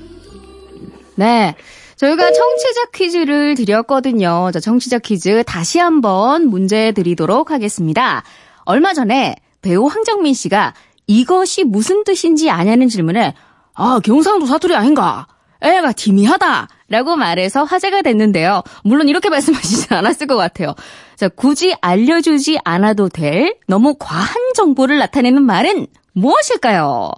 네. 1.17 1.55
저희가 1.97 2.33
청취자 2.33 2.87
퀴즈를 2.95 3.57
드렸거든요. 3.57 4.51
자, 4.55 4.59
청취자 4.59 4.99
퀴즈 5.01 5.45
다시 5.45 5.79
한번 5.79 6.47
문제 6.49 6.93
드리도록 6.93 7.51
하겠습니다. 7.51 8.23
얼마 8.65 8.95
전에 8.95 9.37
배우 9.61 9.85
황정민 9.87 10.33
씨가 10.33 10.73
이것이 11.07 11.65
무슨 11.65 12.05
뜻인지 12.05 12.49
아냐는 12.49 12.89
질문에 12.89 13.35
아, 13.75 14.01
경상도 14.03 14.47
사투리 14.47 14.75
아닌가? 14.75 15.27
애가 15.61 15.93
기미하다. 15.93 16.69
라고 16.89 17.17
말해서 17.17 17.65
화제가 17.65 18.03
됐는데요. 18.03 18.63
물론 18.85 19.09
이렇게 19.09 19.29
말씀하시진 19.31 19.97
않았을 19.97 20.27
것 20.27 20.37
같아요. 20.37 20.75
자, 21.17 21.29
굳이 21.29 21.75
알려주지 21.81 22.59
않아도 22.65 23.09
될 23.09 23.57
너무 23.67 23.97
과한 23.99 24.53
정보를 24.55 24.99
나타내는 24.99 25.43
말은 25.43 25.87
무엇일까요? 26.13 27.11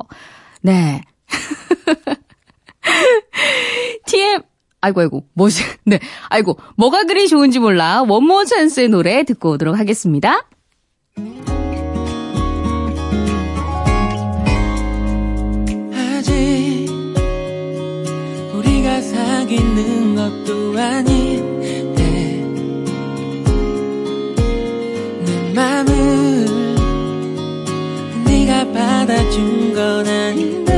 네. 0.62 1.02
TM, 4.06 4.42
아이고, 4.80 5.00
아이고, 5.00 5.24
뭐지? 5.34 5.62
네. 5.84 5.98
아이고, 6.28 6.58
뭐가 6.76 7.04
그리 7.04 7.28
좋은지 7.28 7.58
몰라. 7.58 8.02
원모 8.08 8.46
찬스의 8.46 8.88
노래 8.88 9.24
듣고 9.24 9.52
오도록 9.52 9.78
하겠습니다. 9.78 10.46
우리가 19.48 19.56
사귀는 19.56 20.14
것도 20.14 20.78
아닌데 20.78 22.04
내 25.24 25.52
맘을 25.54 26.46
네가 28.26 28.72
받아준 28.72 29.74
건 29.74 30.06
아닌데. 30.06 30.68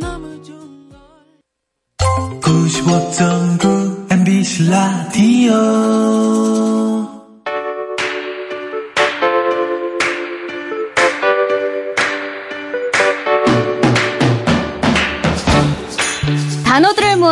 너무 0.00 0.42
좋은 0.42 0.88
걸. 0.90 0.98
95.9 2.40 4.12
MBC 4.12 4.68
라디오 4.68 5.52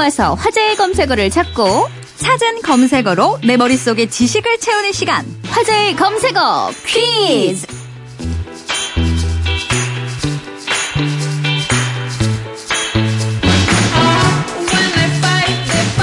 모아서 0.00 0.32
화제의 0.34 0.76
검색어를 0.76 1.28
찾고 1.28 1.88
사전 2.16 2.62
검색어로 2.62 3.40
내 3.44 3.56
머릿속에 3.58 4.06
지식을 4.06 4.58
채우는 4.58 4.92
시간. 4.92 5.26
화제의 5.50 5.94
검색어 5.96 6.70
퀴즈! 6.86 7.66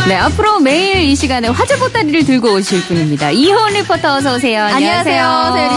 네, 0.08 0.16
앞으로 0.16 0.62
매일 0.62 1.04
이 1.04 1.16
시간에 1.18 1.50
화제 1.50 1.75
보따리를 1.77 2.24
들고 2.24 2.54
오실 2.54 2.82
분입니다. 2.84 3.32
이효원 3.32 3.74
리포터 3.74 4.16
어서 4.16 4.36
오세요. 4.36 4.63
안녕하세요, 4.63 5.54
세율이 5.54 5.75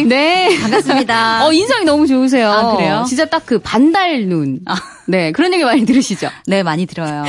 씨. 0.00 0.04
네. 0.08 0.58
반갑습니다. 0.60 1.46
어, 1.46 1.52
인상이 1.52 1.84
너무 1.84 2.04
좋으세요. 2.08 2.50
아, 2.50 2.74
그래요? 2.76 3.04
진짜 3.08 3.26
딱 3.26 3.42
그 3.46 3.58
반달 3.60 4.26
눈. 4.28 4.60
네, 5.10 5.32
그런 5.32 5.52
얘기 5.52 5.64
많이 5.64 5.84
들으시죠? 5.84 6.28
네, 6.46 6.62
많이 6.62 6.86
들어요. 6.86 7.24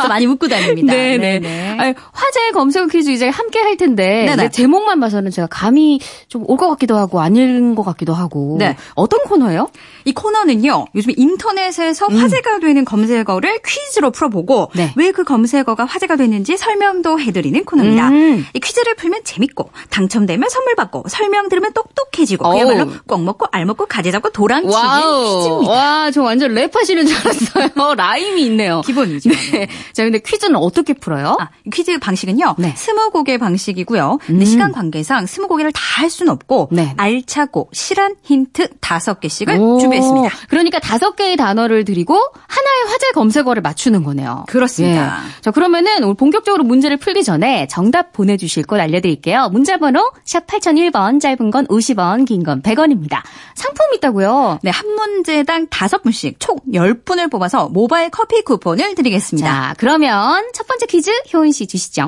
저 0.00 0.08
많이 0.08 0.26
웃고 0.26 0.48
다닙니다. 0.48 0.92
네, 0.94 1.16
네. 1.16 1.76
아니, 1.78 1.94
화제의 2.12 2.52
검색 2.52 2.88
퀴즈 2.90 3.10
이제 3.10 3.28
함께 3.28 3.58
할 3.58 3.76
텐데 3.78 4.26
네네. 4.26 4.32
이제 4.44 4.48
제목만 4.50 5.00
봐서는 5.00 5.30
제가 5.30 5.48
감이 5.50 6.00
좀 6.28 6.44
올 6.46 6.56
것 6.58 6.68
같기도 6.68 6.96
하고 6.96 7.20
아닐 7.20 7.74
것 7.74 7.82
같기도 7.82 8.12
하고. 8.14 8.56
네. 8.58 8.76
어떤 8.94 9.20
코너예요? 9.24 9.68
이 10.04 10.12
코너는요, 10.12 10.86
요즘 10.94 11.12
인터넷에서 11.16 12.06
화제가 12.06 12.60
되는 12.60 12.84
검색어를 12.84 13.60
퀴즈로 13.66 14.10
풀어보고, 14.10 14.70
네. 14.74 14.92
왜그 14.96 15.24
검색어가 15.24 15.84
화제가 15.86 16.16
됐는지 16.16 16.56
설명도 16.56 17.18
해드리는 17.20 17.64
코너입니다. 17.64 18.08
음. 18.08 18.46
이 18.54 18.60
퀴즈를 18.60 18.94
풀면 18.94 19.22
재밌고, 19.24 19.70
당첨되면 19.90 20.48
선물 20.48 20.76
받고, 20.76 21.04
설명 21.08 21.48
들으면 21.48 21.72
똑똑해지고, 21.72 22.48
그야말로. 22.50 22.90
꽉 23.08 23.22
먹고, 23.22 23.46
알 23.50 23.64
먹고, 23.66 23.86
가재 23.86 24.10
잡고, 24.12 24.30
도랑치는 24.30 24.72
퀴즈입니다. 24.72 25.72
와, 25.72 26.10
저 26.12 26.22
완전 26.22 26.54
랩하시는 26.54 27.05
줄 27.06 27.16
알았어요. 27.18 27.94
라임이 27.94 28.42
있네요. 28.46 28.80
기본이죠. 28.82 29.30
네. 29.52 29.68
자, 29.92 30.04
근데 30.04 30.18
퀴즈는 30.18 30.56
어떻게 30.56 30.92
풀어요? 30.92 31.36
아, 31.40 31.48
이 31.64 31.70
퀴즈 31.70 31.98
방식은요. 31.98 32.56
네. 32.58 32.74
스무 32.76 33.10
곡의 33.10 33.38
방식이고요. 33.38 34.18
근데 34.26 34.44
음. 34.44 34.46
시간 34.46 34.72
관계상 34.72 35.26
스무 35.26 35.48
곡을 35.48 35.72
다 35.72 35.86
할 35.96 36.10
수는 36.10 36.30
없고 36.30 36.68
네. 36.72 36.92
알차고 36.98 37.70
실한 37.72 38.16
힌트 38.22 38.68
다섯 38.82 39.18
개씩을 39.18 39.56
오, 39.58 39.78
준비했습니다. 39.78 40.28
그러니까 40.50 40.78
다섯 40.78 41.16
개의 41.16 41.38
단어를 41.38 41.86
드리고 41.86 42.14
하나의 42.14 42.82
화제 42.92 43.12
검색어를 43.14 43.62
맞추는 43.62 44.04
거네요. 44.04 44.44
그렇습니다. 44.46 45.22
예. 45.26 45.40
자, 45.40 45.50
그러면은 45.52 46.02
오늘 46.04 46.12
본격적으로 46.14 46.64
문제를 46.64 46.98
풀기 46.98 47.24
전에 47.24 47.66
정답 47.68 48.12
보내 48.12 48.36
주실 48.36 48.62
곳 48.64 48.78
알려 48.78 49.00
드릴게요. 49.00 49.48
문자 49.50 49.78
번호 49.78 50.10
샵 50.26 50.46
8001번, 50.46 51.18
짧은 51.18 51.50
건 51.50 51.66
50원, 51.68 52.26
긴 52.26 52.42
건 52.44 52.60
100원입니다. 52.60 53.22
상품 53.54 53.86
있다고요? 53.94 54.58
네, 54.62 54.70
한 54.70 54.86
문제당 54.90 55.68
다섯 55.68 56.02
분씩 56.02 56.38
총 56.40 56.56
10 56.74 56.95
분을 57.04 57.28
뽑아서 57.28 57.68
모바일 57.68 58.10
커피 58.10 58.42
쿠폰을 58.42 58.94
드리겠습니다. 58.94 59.48
자, 59.48 59.74
그러면 59.78 60.44
첫 60.52 60.66
번째 60.66 60.86
퀴즈 60.86 61.10
효은 61.32 61.52
씨 61.52 61.66
주시죠. 61.66 62.06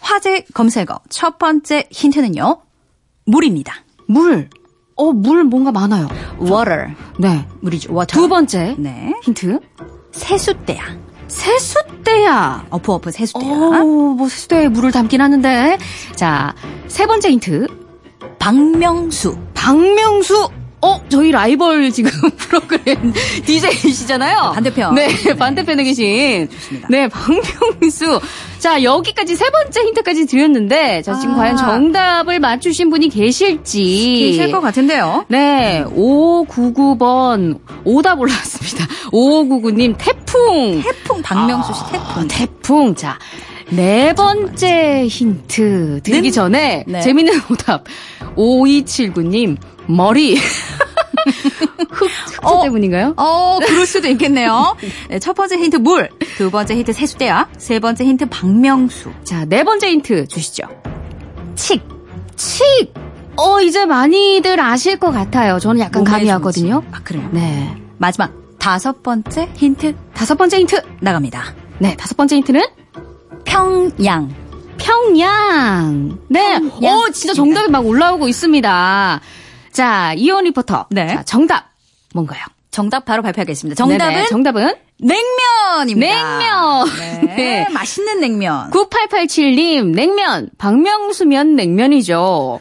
화제 0.00 0.44
검색어 0.54 1.00
첫 1.08 1.38
번째 1.38 1.86
힌트는요. 1.90 2.62
물입니다. 3.26 3.74
물. 4.06 4.48
어, 4.96 5.12
물 5.12 5.44
뭔가 5.44 5.72
많아요. 5.72 6.08
water. 6.40 6.94
네. 7.18 7.46
물이죠. 7.60 7.92
water. 7.92 8.20
두 8.20 8.28
번째 8.28 8.74
네. 8.78 9.14
힌트. 9.22 9.60
세숫대야. 10.12 10.82
세숫대야. 11.28 12.66
어프 12.70 12.92
어프 12.92 13.10
세숫대야. 13.10 13.52
오, 13.82 14.14
뭐 14.14 14.28
세숫대에 14.28 14.68
물을 14.68 14.90
담긴 14.90 15.20
하는데. 15.20 15.78
자, 16.16 16.54
세 16.88 17.06
번째 17.06 17.30
힌트. 17.30 17.66
박명수. 18.38 19.38
박명수. 19.54 20.48
어, 20.82 20.98
저희 21.10 21.30
라이벌 21.30 21.90
지금 21.92 22.10
프로그램 22.38 23.12
DJ이시잖아요. 23.44 24.52
반대편. 24.54 24.94
네, 24.94 25.08
반대편에 25.38 25.84
계신. 25.84 26.48
좋습니다. 26.50 26.88
네, 26.90 27.08
박명수. 27.08 28.18
자, 28.58 28.82
여기까지 28.82 29.36
세 29.36 29.44
번째 29.50 29.80
힌트까지 29.82 30.26
드렸는데, 30.26 31.02
자, 31.02 31.14
지금 31.18 31.34
아. 31.34 31.38
과연 31.38 31.56
정답을 31.56 32.40
맞추신 32.40 32.88
분이 32.90 33.08
계실지. 33.10 33.82
계실 34.36 34.50
것 34.52 34.60
같은데요. 34.60 35.26
네, 35.28 35.84
5599번 35.94 37.58
오답 37.84 38.18
올라왔습니다. 38.20 38.86
5599님 39.12 39.94
태풍. 39.98 40.82
태풍 40.82 41.22
박명수 41.22 41.72
씨 41.74 41.80
태풍. 41.92 42.22
아, 42.22 42.26
태풍. 42.28 42.94
자, 42.94 43.18
네 43.70 44.12
번째 44.14 45.06
힌트 45.06 46.00
드리기 46.02 46.28
는? 46.28 46.32
전에 46.32 46.84
네. 46.86 47.00
재밌는 47.02 47.34
오답. 47.50 47.84
5279님 48.36 49.56
머리. 49.90 50.36
흑, 51.90 52.06
흑수 52.06 52.40
어. 52.42 52.62
때문인가요? 52.62 53.14
어, 53.16 53.58
그럴 53.58 53.86
수도 53.86 54.08
있겠네요. 54.08 54.76
네, 55.08 55.18
첫 55.18 55.34
번째 55.34 55.56
힌트 55.56 55.76
물, 55.76 56.08
두 56.36 56.50
번째 56.50 56.76
힌트 56.76 56.92
세수대야, 56.92 57.48
세 57.58 57.78
번째 57.78 58.04
힌트 58.04 58.26
박명수. 58.26 59.10
자, 59.24 59.44
네 59.44 59.64
번째 59.64 59.90
힌트 59.90 60.28
주시죠. 60.28 60.64
칡. 61.56 61.82
칡. 62.36 62.94
어, 63.36 63.60
이제 63.60 63.84
많이들 63.86 64.60
아실 64.60 64.98
것 64.98 65.10
같아요. 65.10 65.58
저는 65.58 65.80
약간 65.80 66.04
감이 66.04 66.24
조금 66.24 66.34
왔거든요. 66.34 66.82
칡. 66.86 66.94
아, 66.94 67.00
그래요? 67.02 67.28
네. 67.32 67.76
마지막 67.98 68.32
다섯 68.58 69.02
번째 69.02 69.48
힌트 69.54 69.94
다섯 70.14 70.36
번째 70.36 70.58
힌트. 70.58 70.82
나갑니다. 71.00 71.54
네, 71.78 71.96
다섯 71.96 72.16
번째 72.16 72.36
힌트는 72.36 72.62
평양. 73.44 74.30
평양. 74.78 76.18
네. 76.28 76.58
평양. 76.60 76.98
오, 76.98 77.10
진짜 77.10 77.34
정답이 77.34 77.70
막 77.70 77.84
올라오고 77.86 78.28
있습니다. 78.28 79.20
자, 79.72 80.14
효은 80.16 80.44
리포터. 80.44 80.86
네. 80.90 81.08
자, 81.08 81.22
정답. 81.22 81.70
뭔가요? 82.14 82.40
정답 82.70 83.04
바로 83.04 83.22
발표하겠습니다. 83.22 83.76
정답은 83.76 84.14
네네, 84.14 84.26
정답은 84.28 84.74
냉면입니다. 84.98 86.38
냉면. 86.38 86.86
네, 87.26 87.34
네. 87.36 87.66
맛있는 87.72 88.20
냉면. 88.20 88.70
9887님, 88.70 89.86
냉면. 89.94 90.50
박명수면 90.58 91.56
냉면이죠. 91.56 92.60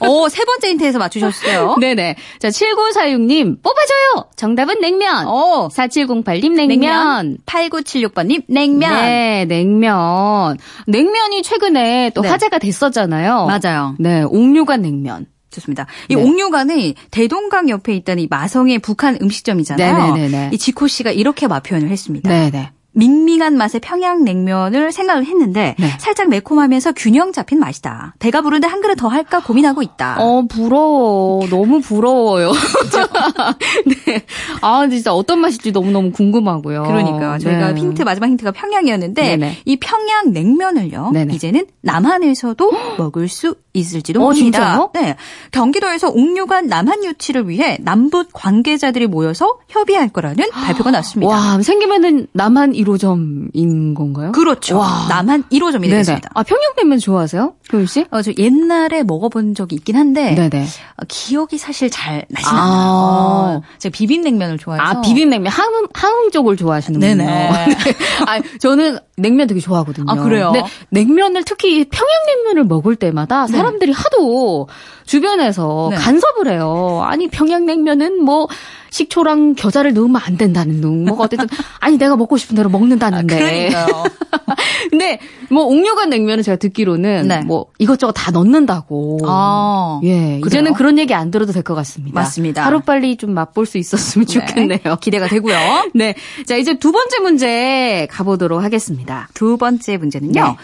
오, 0.00 0.28
세 0.28 0.44
번째 0.44 0.68
힌트에서 0.70 0.98
맞추셨어요. 0.98 1.76
네네. 1.80 2.16
자, 2.38 2.48
7946님, 2.48 3.62
뽑아줘요! 3.62 4.30
정답은 4.36 4.80
냉면. 4.80 5.26
오, 5.26 5.68
4708님, 5.68 6.52
냉면. 6.52 6.68
냉면. 6.68 7.38
8976번님, 7.46 8.44
냉면. 8.48 8.94
네, 8.94 9.44
냉면. 9.46 10.56
냉면이 10.86 11.42
최근에 11.42 12.12
또 12.14 12.22
네. 12.22 12.28
화제가 12.28 12.58
됐었잖아요. 12.58 13.46
맞아요. 13.46 13.94
네, 13.98 14.22
옥류관 14.22 14.82
냉면. 14.82 15.26
좋습니다. 15.54 15.86
이 16.08 16.16
네. 16.16 16.22
옥류관이 16.22 16.94
대동강 17.10 17.68
옆에 17.68 17.94
있던 17.94 18.18
이 18.18 18.26
마성의 18.28 18.80
북한 18.80 19.18
음식점이잖아요. 19.20 20.14
네네네네. 20.14 20.50
이 20.52 20.58
지코 20.58 20.86
씨가 20.86 21.10
이렇게 21.10 21.46
맛 21.46 21.62
표현을 21.62 21.88
했습니다. 21.90 22.28
네네. 22.28 22.70
밍밍한 22.94 23.56
맛의 23.56 23.80
평양냉면을 23.80 24.92
생각을 24.92 25.24
했는데 25.26 25.74
네. 25.78 25.88
살짝 25.98 26.28
매콤하면서 26.28 26.92
균형 26.92 27.32
잡힌 27.32 27.58
맛이다. 27.58 28.14
배가 28.18 28.40
부른데 28.40 28.66
한 28.66 28.80
그릇 28.80 28.94
더 28.96 29.08
할까 29.08 29.40
고민하고 29.42 29.82
있다. 29.82 30.16
어, 30.20 30.42
부러워. 30.48 31.46
너무 31.48 31.80
부러워요. 31.80 32.52
네. 34.06 34.22
아, 34.60 34.86
진짜 34.88 35.12
어떤 35.12 35.40
맛일지 35.40 35.72
너무 35.72 35.90
너무 35.90 36.12
궁금하고요. 36.12 36.84
그러니까 36.84 37.38
저희가 37.38 37.72
네. 37.72 37.80
힌트 37.80 38.02
마지막 38.02 38.28
힌트가 38.28 38.52
평양이었는데 38.52 39.22
네네. 39.22 39.58
이 39.64 39.76
평양냉면을요. 39.76 41.10
네네. 41.12 41.34
이제는 41.34 41.66
남한에서도 41.82 42.72
먹을 42.98 43.28
수 43.28 43.56
있을지도 43.72 44.20
어, 44.20 44.24
모릅니다. 44.26 44.58
진짜요? 44.58 44.90
네. 44.94 45.16
경기도에서 45.50 46.08
옥류관 46.08 46.68
남한 46.68 47.04
유치를 47.04 47.48
위해 47.48 47.76
남북 47.80 48.28
관계자들이 48.32 49.06
모여서 49.08 49.58
협의할 49.68 50.08
거라는 50.10 50.48
발표가 50.52 50.90
났습니다. 50.92 51.32
와, 51.32 51.60
생기면은 51.60 52.28
남한 52.32 52.74
1호점인 52.84 53.94
건가요? 53.94 54.32
그렇죠. 54.32 54.78
와. 54.78 55.06
남한 55.08 55.44
1호점이 55.50 55.82
네네. 55.82 55.88
되겠습니다. 55.90 56.30
아, 56.34 56.42
평양냉면 56.42 56.98
좋아하세요? 56.98 57.54
효윤 57.72 57.86
씨? 57.86 58.04
어, 58.10 58.22
저 58.22 58.32
옛날에 58.38 59.02
먹어본 59.02 59.54
적이 59.54 59.76
있긴 59.76 59.96
한데 59.96 60.34
네네. 60.34 60.64
어, 60.64 61.02
기억이 61.08 61.58
사실 61.58 61.90
잘 61.90 62.24
나진 62.28 62.48
아. 62.50 63.44
않아요. 63.44 63.62
제가 63.78 63.92
비빔냉면을 63.92 64.58
좋아해서 64.58 64.84
아, 64.84 65.00
비빔냉면. 65.00 65.50
항음, 65.50 65.86
항음 65.92 66.30
쪽을 66.30 66.56
좋아하시는군요. 66.56 67.14
네네. 67.14 67.48
아, 68.26 68.40
저는 68.60 68.98
냉면 69.16 69.46
되게 69.46 69.60
좋아하거든요. 69.60 70.06
아, 70.08 70.14
그래요? 70.16 70.52
근데 70.52 70.66
냉면을 70.90 71.44
특히 71.44 71.88
평양냉면을 71.88 72.64
먹을 72.64 72.96
때마다 72.96 73.46
사람들이 73.46 73.92
하도 73.92 74.68
주변에서 75.06 75.88
네. 75.90 75.96
간섭을 75.96 76.48
해요. 76.52 77.02
아니, 77.04 77.28
평양냉면은 77.28 78.22
뭐 78.22 78.48
식초랑 78.90 79.54
겨자를 79.56 79.92
넣으면 79.92 80.20
안 80.24 80.36
된다는 80.36 80.80
둥. 80.80 81.04
뭐 81.04 81.16
어쨌든 81.20 81.48
아니 81.80 81.98
내가 81.98 82.16
먹고 82.16 82.36
싶은 82.36 82.54
대로 82.56 82.68
먹는다는데. 82.70 83.36
그러니까요. 83.38 84.04
근데 84.90 85.18
뭐 85.50 85.64
옥류관 85.64 86.10
냉면은 86.10 86.44
제가 86.44 86.56
듣기로는 86.56 87.26
네. 87.28 87.40
뭐 87.40 87.66
이것저것 87.78 88.12
다 88.12 88.30
넣는다고. 88.30 89.18
아, 89.26 90.00
예, 90.04 90.38
그래요? 90.40 90.40
이제는 90.46 90.74
그런 90.74 90.98
얘기 90.98 91.12
안 91.14 91.30
들어도 91.30 91.52
될 91.52 91.64
것 91.64 91.74
같습니다. 91.74 92.20
맞습니다. 92.20 92.64
하루 92.64 92.80
빨리 92.80 93.16
좀 93.16 93.32
맛볼 93.32 93.64
수 93.66 93.78
있었으면 93.78 94.26
좋겠네요. 94.26 94.78
네, 94.84 94.96
기대가 95.00 95.26
되고요. 95.26 95.56
네. 95.94 96.14
자, 96.46 96.56
이제 96.56 96.78
두 96.78 96.92
번째 96.92 97.20
문제 97.20 98.06
가보도록 98.10 98.62
하겠습니다. 98.62 99.28
두 99.34 99.56
번째 99.56 99.96
문제는요. 99.96 100.40
네. 100.42 100.56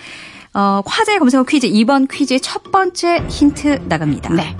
어, 0.52 0.82
화제 0.84 1.18
검색어 1.18 1.44
퀴즈 1.44 1.68
2번 1.68 2.08
퀴즈의 2.10 2.40
첫 2.40 2.70
번째 2.72 3.24
힌트 3.28 3.82
나갑니다. 3.88 4.34
네. 4.34 4.56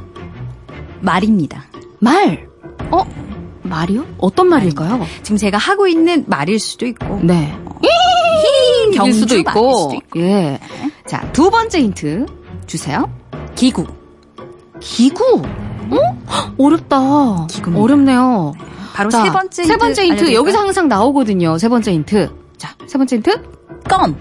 말입니다. 1.01 1.65
말. 1.99 2.47
어? 2.91 3.05
말이요? 3.63 4.07
어떤 4.19 4.49
말일까요? 4.49 5.05
지금 5.23 5.37
제가 5.37 5.59
하고 5.59 5.87
있는 5.87 6.25
말일 6.27 6.59
수도 6.59 6.87
있고 6.87 7.21
네. 7.23 7.55
일 7.83 8.93
경수도 8.97 9.29
수도 9.29 9.39
있고. 9.39 9.93
있고. 9.95 10.21
예. 10.21 10.59
자, 11.07 11.31
두 11.33 11.51
번째 11.51 11.81
힌트 11.81 12.27
주세요. 12.67 13.11
기구. 13.55 13.87
기구. 14.81 15.43
어? 15.91 15.97
헉, 16.31 16.55
어렵다. 16.59 17.47
기구입니다. 17.49 17.83
어렵네요. 17.83 18.53
바로 18.95 19.11
자, 19.11 19.23
세 19.25 19.31
번째 19.31 19.63
힌트. 19.63 19.73
세 19.73 19.77
번째 19.77 20.03
힌트. 20.03 20.13
알려드릴까요? 20.13 20.39
여기서 20.41 20.59
항상 20.59 20.89
나오거든요. 20.89 21.59
세 21.59 21.69
번째 21.69 21.93
힌트. 21.93 22.31
자, 22.59 22.75
세 22.87 22.97
번째 22.99 23.17
힌트. 23.17 23.43
껌. 23.89 24.17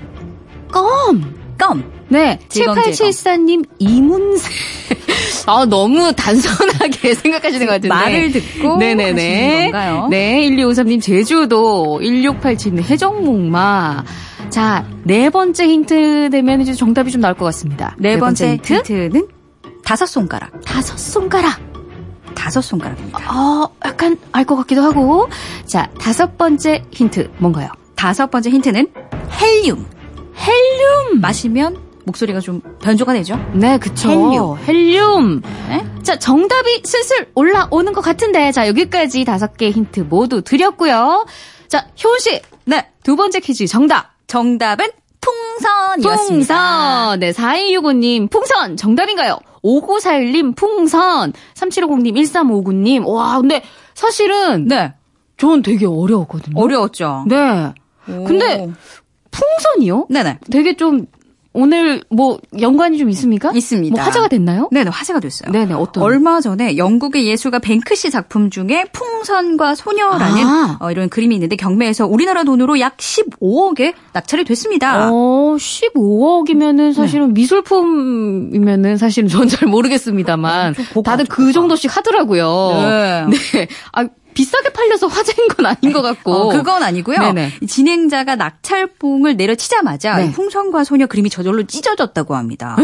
껌. 0.71 1.38
껌. 1.60 1.84
네. 2.08 2.39
질겅질겅. 2.50 2.91
7874님 2.93 3.65
이문세. 3.78 4.50
아, 5.45 5.65
너무 5.65 6.12
단순하게 6.13 7.13
생각하시는 7.15 7.65
것 7.65 7.74
같은데. 7.74 7.89
말을 7.89 8.32
듣고 8.32 8.78
네네네. 8.78 9.63
건가요? 9.72 10.08
네. 10.10 10.50
1253님 10.50 11.02
제주도. 11.02 12.00
1687님 12.02 12.82
해적목마. 12.84 14.04
자, 14.50 14.86
네 15.04 15.30
번째 15.30 15.67
힌트 15.67 16.30
되면 16.32 16.62
이제 16.62 16.74
정답이 16.74 17.12
좀 17.12 17.22
나올 17.22 17.36
것 17.36 17.45
같습니다. 17.45 17.95
네 18.00 18.17
번째 18.17 18.58
힌트는 18.63 19.28
다섯 19.84 20.06
손가락. 20.08 20.60
다섯 20.65 20.98
손가락. 20.98 21.60
다섯 22.36 22.62
손가락입니다. 22.62 23.19
어, 23.32 23.69
약간 23.86 24.17
알 24.32 24.45
것 24.45 24.56
같기도 24.56 24.82
하고. 24.82 25.28
자, 25.65 25.89
다섯 26.00 26.38
번째 26.38 26.84
힌트 26.91 27.30
뭔가요? 27.38 27.69
다섯 27.95 28.32
번째 28.32 28.50
힌트는 28.50 28.88
헬륨. 29.41 29.86
헬륨. 30.39 31.21
마시면 31.21 31.78
목소리가 32.06 32.39
좀 32.39 32.62
변조가 32.82 33.13
되죠? 33.13 33.39
네, 33.54 33.78
그쵸. 33.78 34.10
헬륨. 34.10 34.58
헬륨. 34.67 35.41
네? 35.69 35.86
자, 36.02 36.17
정답이 36.17 36.82
슬슬 36.84 37.30
올라오는 37.36 37.91
것 37.93 38.02
같은데. 38.02 38.52
자, 38.52 38.67
여기까지 38.67 39.25
다섯 39.25 39.58
개 39.58 39.69
힌트 39.69 40.02
모두 40.10 40.41
드렸고요. 40.41 41.25
자, 41.67 41.86
효은 42.04 42.19
씨. 42.19 42.41
네. 42.65 42.88
두 43.04 43.15
번째 43.15 43.39
퀴즈 43.39 43.67
정답. 43.67 44.12
정답은 44.28 44.88
풍선이었습니다. 45.21 47.08
풍선. 47.10 47.19
네, 47.19 47.32
4265님, 47.32 48.30
풍선. 48.32 48.78
정답인가요? 48.78 49.38
5941님, 49.63 50.56
풍선. 50.56 51.34
3750님, 51.56 52.13
1359님. 52.15 53.06
와, 53.06 53.39
근데 53.39 53.62
사실은. 53.93 54.67
네. 54.67 54.93
전 55.38 55.62
되게 55.62 55.86
어려웠거든요. 55.86 56.60
어려웠죠? 56.62 57.25
네. 57.28 57.73
근데 58.06 58.67
풍선이요? 59.31 60.07
네네. 60.09 60.39
되게 60.51 60.75
좀 60.75 61.05
오늘 61.51 62.03
뭐 62.11 62.39
연관이 62.61 62.99
좀 62.99 63.09
있습니까? 63.09 63.51
있습니다. 63.51 63.95
뭐 63.95 64.03
화제가 64.03 64.27
됐나요? 64.27 64.69
네네, 64.71 64.91
화제가 64.91 65.19
됐어요. 65.19 65.51
네네, 65.51 65.73
어떤? 65.73 66.03
얼마 66.03 66.39
전에 66.41 66.77
영국의 66.77 67.25
예술가 67.27 67.57
뱅크시 67.57 68.11
작품 68.11 68.51
중에 68.51 68.85
풍선과 68.93 69.73
소녀라는 69.73 70.43
아. 70.45 70.77
어, 70.79 70.91
이런 70.91 71.09
그림이 71.09 71.33
있는데 71.35 71.55
경매에서 71.55 72.05
우리나라 72.05 72.43
돈으로 72.43 72.79
약 72.79 72.97
15억에 72.97 73.95
낙찰이 74.13 74.43
됐습니다. 74.43 75.09
어, 75.11 75.55
15억이면은 75.57 76.93
사실은 76.93 77.33
미술품이면은 77.33 78.97
사실은 78.97 79.27
전 79.27 79.49
잘 79.49 79.67
모르겠습니다만 79.67 80.75
다들 81.03 81.25
그 81.25 81.51
정도씩 81.51 81.95
하더라고요. 81.97 82.69
네. 82.83 83.25
네. 83.53 83.67
아, 83.93 84.05
비싸게 84.39 84.69
팔려서 84.69 85.08
화제인 85.08 85.49
건 85.49 85.65
아닌 85.65 85.91
것 85.91 86.02
같고. 86.02 86.32
어, 86.32 86.49
그건 86.49 86.82
아니고요. 86.82 87.19
네네. 87.19 87.54
이 87.62 87.67
진행자가 87.67 88.38
낙찰봉을 88.38 89.36
내려치자마자 89.36 90.17
네. 90.17 90.28
이 90.28 90.32
풍선과 90.32 90.86
소녀 90.86 91.08
그림이 91.08 91.30
저절로 91.30 91.63
찢어졌다고 91.63 92.36
합니다. 92.36 92.78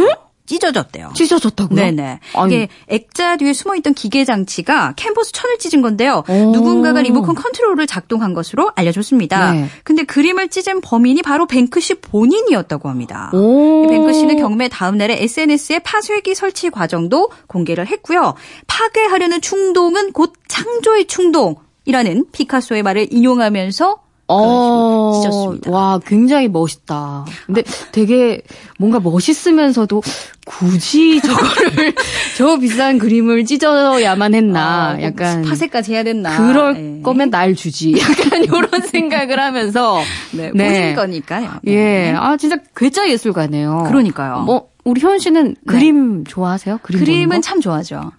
찢어졌대요. 0.45 1.12
찢어졌다고요? 1.15 1.79
네네. 1.79 2.19
아니. 2.34 2.53
이게 2.53 2.67
액자 2.88 3.38
뒤에 3.38 3.53
숨어있던 3.53 3.93
기계 3.93 4.25
장치가 4.25 4.93
캔버스 4.95 5.31
천을 5.31 5.58
찢은 5.58 5.81
건데요. 5.81 6.23
오. 6.27 6.51
누군가가 6.51 7.01
리모컨 7.01 7.36
컨트롤을 7.36 7.88
작동한 7.88 8.34
것으로 8.34 8.71
알려졌습니다. 8.75 9.53
네. 9.53 9.67
근데 9.84 10.03
그림을 10.03 10.49
찢은 10.49 10.81
범인이 10.81 11.21
바로 11.21 11.47
뱅크시 11.47 11.95
본인이었다고 11.95 12.89
합니다. 12.89 13.31
뱅크시는 13.31 14.38
경매 14.38 14.67
다음 14.69 14.97
날에 14.97 15.21
SNS에 15.23 15.79
파쇄기 15.79 16.36
설치 16.36 16.69
과정도 16.69 17.29
공개를 17.47 17.88
했고요. 17.88 18.36
파괴하려는 18.67 19.41
충동은 19.41 20.12
곧 20.12 20.34
창조의 20.47 21.08
충동 21.08 21.55
이라는 21.86 22.25
피카소의 22.31 22.84
말을 22.84 23.08
인용하면서 23.12 24.05
어, 24.28 25.22
찢었습니다. 25.22 25.72
와, 25.72 26.00
굉장히 26.06 26.48
멋있다. 26.48 27.26
근데 27.46 27.64
되게 27.92 28.42
뭔가 28.80 29.00
멋있으면서도 29.00 30.02
굳이 30.46 31.22
저거를, 31.26 31.94
저 32.38 32.58
비싼 32.58 32.98
그림을 32.98 33.46
찢어야만 33.46 34.34
했나. 34.34 34.90
아, 34.90 34.94
뭐 34.94 35.04
약간. 35.04 35.44
파쇄까지 35.44 35.94
해야 35.94 36.04
됐나. 36.04 36.38
그럴 36.38 36.76
예. 36.78 37.02
거면 37.04 37.30
날 37.30 37.56
주지. 37.56 37.94
약간 38.02 38.44
이런 38.44 38.70
생각을 38.82 39.40
하면서. 39.40 40.02
네, 40.32 40.52
네. 40.54 40.70
보신 40.70 40.96
거니까요. 40.96 41.52
네. 41.64 41.74
예. 41.74 42.14
아, 42.18 42.36
진짜 42.38 42.58
괴짜 42.76 43.08
예술가네요. 43.10 43.86
그러니까요. 43.88 44.40
뭐, 44.40 44.70
우리 44.84 45.02
효은 45.04 45.20
씨는 45.20 45.56
그림 45.68 46.24
좋아하세요? 46.26 46.80
그림 46.82 47.00
그림은 47.00 47.38
거? 47.38 47.42
참 47.42 47.62
좋아하죠. 47.62 48.12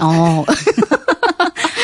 어. 0.00 0.44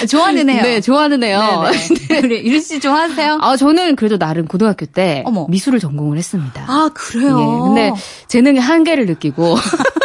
좋아는 0.09 0.49
해요. 0.49 0.63
네, 0.63 0.81
좋아는 0.81 1.23
해요. 1.23 1.65
네네. 2.09 2.21
우리 2.27 2.47
유리 2.47 2.61
씨 2.61 2.81
좋아하세요? 2.81 3.39
아, 3.41 3.57
저는 3.57 3.97
그래도 3.97 4.19
나름 4.19 4.47
고등학교 4.47 4.87
때 4.87 5.23
어머. 5.27 5.47
미술을 5.49 5.79
전공을 5.79 6.19
했습니다. 6.19 6.65
아, 6.69 6.91
그래요? 6.95 7.39
예, 7.39 7.65
근데 7.67 7.93
재능의 8.29 8.61
한계를 8.61 9.07
느끼고 9.07 9.57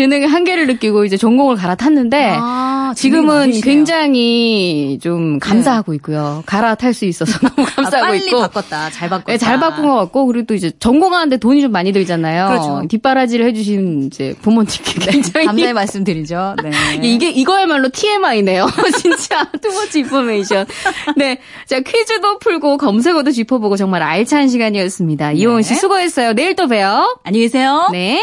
재능의 0.00 0.26
한계를 0.28 0.66
느끼고 0.66 1.04
이제 1.04 1.16
전공을 1.16 1.56
갈아탔는데 1.56 2.36
아, 2.38 2.94
지금은. 2.96 3.60
굉장히 3.60 4.98
좀 5.02 5.38
감사하고 5.38 5.92
있고요. 5.94 6.42
갈아탈 6.46 6.94
수 6.94 7.04
있어서 7.04 7.38
너무 7.40 7.66
아, 7.68 7.70
감사하고 7.74 8.06
빨리 8.08 8.26
있고. 8.26 8.40
바꿨다. 8.40 8.90
잘 8.90 9.08
바꿨다. 9.10 9.32
네, 9.32 9.36
잘 9.38 9.60
바꾼 9.60 9.86
것 9.86 9.94
같고 9.96 10.26
그리고 10.26 10.46
또 10.46 10.54
이제 10.54 10.70
전공하는데 10.78 11.36
돈이 11.36 11.60
좀 11.60 11.70
많이 11.72 11.92
들잖아요. 11.92 12.48
그렇죠. 12.48 12.82
뒷바라지를 12.88 13.46
해주신 13.46 14.04
이제 14.06 14.34
부모님께 14.40 14.94
굉장히 15.10 15.46
감사의 15.46 15.72
말씀드리죠. 15.74 16.56
네. 16.62 16.70
예, 17.02 17.06
이게 17.06 17.30
이거야말로 17.30 17.90
TMI네요. 17.90 18.68
진짜 18.98 19.44
두 19.60 19.68
번째 19.70 19.98
인포메이션. 19.98 20.66
네, 21.16 21.38
자 21.66 21.80
퀴즈도 21.80 22.38
풀고 22.38 22.78
검색어도 22.78 23.30
짚어보고 23.32 23.76
정말 23.76 24.02
알찬 24.02 24.48
시간이었습니다. 24.48 25.32
이호은 25.32 25.62
씨 25.62 25.74
수고했어요. 25.74 26.32
내일 26.32 26.56
또 26.56 26.66
봬요. 26.68 27.18
안녕히 27.24 27.44
계세요. 27.46 27.88
네. 27.92 28.20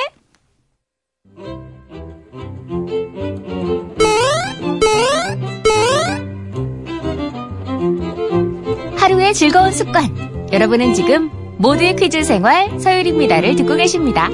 하루의 9.08 9.34
즐거운 9.34 9.72
습관 9.72 10.04
여러분은 10.52 10.94
지금 10.94 11.30
모두의 11.60 11.96
퀴즈 11.96 12.26
생활 12.26 12.78
서율입니다를 12.78 13.56
듣고 13.56 13.78
계십니다. 13.78 14.30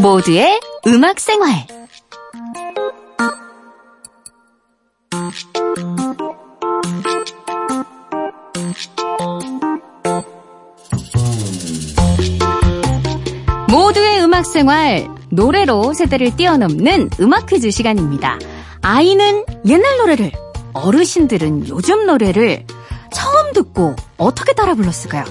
모두의 0.00 0.58
음악 0.86 1.20
생활. 1.20 1.79
음악 14.40 14.46
생활. 14.46 15.06
노래로 15.28 15.92
세대를 15.92 16.34
뛰어넘는 16.34 17.10
음악 17.20 17.44
퀴즈 17.44 17.70
시간입니다. 17.70 18.38
아이는 18.80 19.44
옛날 19.66 19.98
노래를, 19.98 20.32
어르신들은 20.72 21.68
요즘 21.68 22.06
노래를 22.06 22.64
처음 23.12 23.52
듣고 23.52 23.94
어떻게 24.16 24.54
따라 24.54 24.74
불렀을까요? 24.74 25.24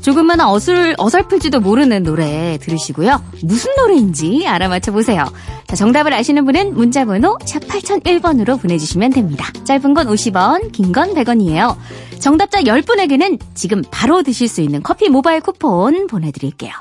조금만 0.00 0.40
어슬, 0.40 0.94
어설플지도 0.96 1.60
모르는 1.60 2.02
노래 2.02 2.56
들으시고요. 2.62 3.22
무슨 3.42 3.72
노래인지 3.76 4.46
알아맞혀 4.48 4.90
보세요. 4.90 5.26
자, 5.66 5.76
정답을 5.76 6.14
아시는 6.14 6.46
분은 6.46 6.72
문자번호 6.72 7.36
샵 7.44 7.60
8001번으로 7.60 8.58
보내주시면 8.58 9.10
됩니다. 9.10 9.52
짧은 9.64 9.92
건 9.92 10.06
50원, 10.06 10.72
긴 10.72 10.92
건 10.92 11.12
100원이에요. 11.12 11.76
정답자 12.20 12.62
10분에게는 12.62 13.38
지금 13.52 13.82
바로 13.90 14.22
드실 14.22 14.48
수 14.48 14.62
있는 14.62 14.82
커피 14.82 15.10
모바일 15.10 15.42
쿠폰 15.42 16.06
보내드릴게요. 16.06 16.72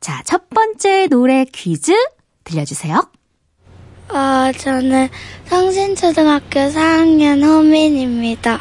자, 0.00 0.22
첫 0.24 0.48
번째 0.50 1.06
노래 1.08 1.44
퀴즈 1.44 1.92
들려주세요. 2.44 3.10
어, 4.08 4.52
저는 4.56 5.08
성신초등학교 5.46 6.60
4학년 6.60 7.42
호민입니다. 7.42 8.60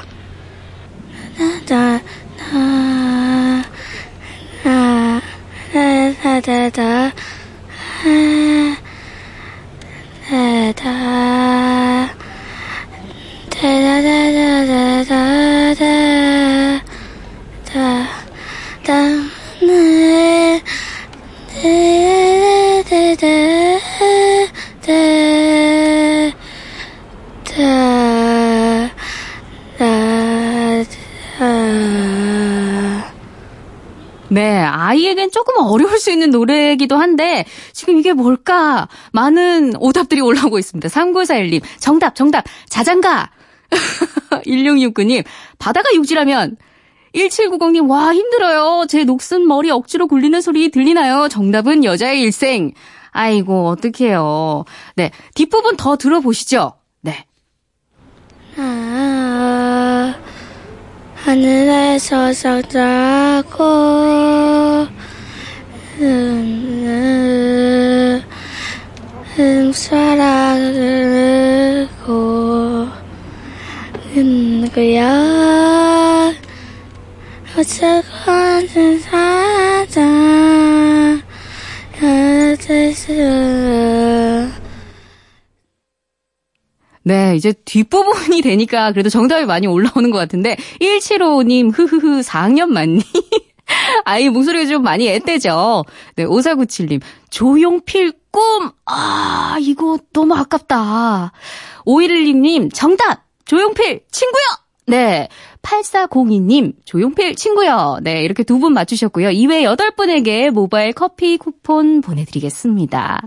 아이에겐 34.67 35.31
조금 35.31 35.55
어려울 35.57 35.97
수 35.99 36.11
있는 36.11 36.29
노래이기도 36.29 36.97
한데, 36.97 37.45
지금 37.73 37.97
이게 37.97 38.13
뭘까? 38.13 38.87
많은 39.11 39.73
오답들이 39.79 40.21
올라오고 40.21 40.59
있습니다. 40.59 40.87
3941님, 40.89 41.61
정답, 41.79 42.15
정답, 42.15 42.45
자장가! 42.69 43.31
1669님, 44.45 45.23
바다가 45.59 45.93
육지라면, 45.93 46.57
1790님, 47.15 47.89
와, 47.89 48.13
힘들어요. 48.13 48.85
제 48.87 49.03
녹슨 49.03 49.47
머리 49.47 49.71
억지로 49.71 50.07
굴리는 50.07 50.39
소리 50.41 50.69
들리나요? 50.69 51.27
정답은 51.29 51.83
여자의 51.83 52.21
일생. 52.21 52.73
아이고, 53.11 53.67
어떡해요. 53.69 54.65
네, 54.95 55.11
뒷부분 55.33 55.77
더 55.77 55.95
들어보시죠. 55.97 56.73
네. 57.01 57.25
아, 58.57 59.46
하늘에서 61.23 62.31
사랑을고 69.71 70.77
음, 74.15 74.67
그야 74.73 76.33
어쩌고는 77.57 78.99
사자 78.99 80.01
어째서 82.01 83.13
네, 87.07 87.37
이제 87.37 87.53
뒷부분이 87.63 88.41
되니까 88.43 88.91
그래도 88.91 89.09
정답이 89.09 89.45
많이 89.45 89.65
올라오는 89.65 90.11
것 90.11 90.17
같은데, 90.17 90.57
1755님, 90.81 91.71
흐흐흐, 91.73 92.19
4학년 92.21 92.67
맞니? 92.67 93.01
아이, 94.03 94.29
목소리가 94.29 94.65
좀 94.65 94.83
많이 94.83 95.07
앳되죠? 95.07 95.83
네, 96.17 96.25
5497님, 96.25 97.01
조용필 97.29 98.11
꿈! 98.31 98.71
아, 98.85 99.55
이거 99.61 99.97
너무 100.11 100.35
아깝다. 100.35 101.31
5116님, 101.85 102.73
정답! 102.73 103.23
조용필 103.45 104.01
친구요! 104.11 104.43
네. 104.87 105.29
8402님, 105.61 106.73
조용필 106.85 107.35
친구요. 107.35 107.99
네, 108.01 108.21
이렇게 108.23 108.43
두 108.43 108.57
분 108.59 108.73
맞추셨고요. 108.73 109.31
이외 109.31 109.63
8분에게 109.63 110.49
모바일 110.49 110.91
커피 110.93 111.37
쿠폰 111.37 112.01
보내드리겠습니다. 112.01 113.21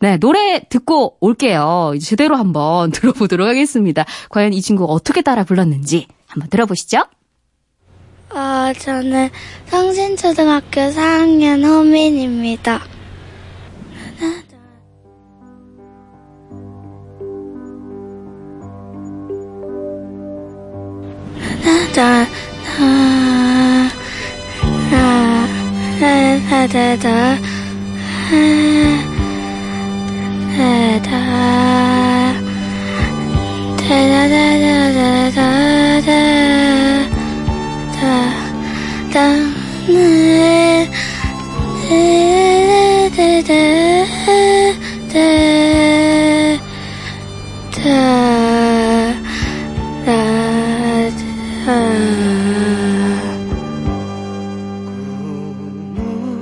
네, 0.00 0.16
노래 0.16 0.60
듣고 0.68 1.16
올게요. 1.20 1.94
제대로 2.00 2.36
한번 2.36 2.90
들어보도록 2.92 3.48
하겠습니다. 3.48 4.04
과연 4.30 4.52
이 4.52 4.62
친구 4.62 4.84
어떻게 4.84 5.22
따라 5.22 5.44
불렀는지 5.44 6.06
한번 6.26 6.48
들어보시죠. 6.50 7.04
아, 8.30 8.72
어, 8.74 8.78
저는 8.78 9.30
성신초등학교 9.66 10.80
4학년 10.92 11.64
호민입니다. 11.64 12.80
다다다다다다다 25.98 27.38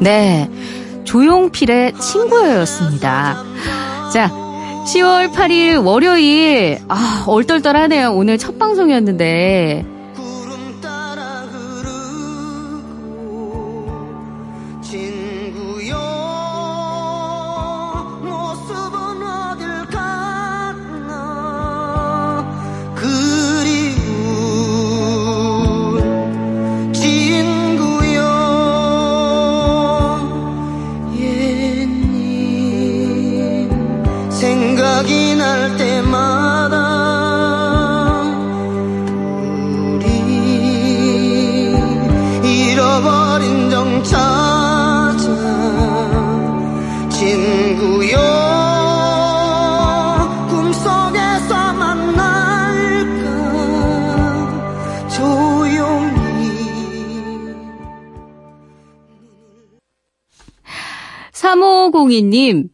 네. 0.00 0.48
조용필의 1.04 1.94
친구였습니다. 1.98 3.55
자, 4.16 4.30
10월 4.86 5.30
8일 5.30 5.84
월요일. 5.84 6.78
아, 6.88 7.24
얼떨떨하네요. 7.26 8.14
오늘 8.14 8.38
첫 8.38 8.58
방송이었는데. 8.58 9.95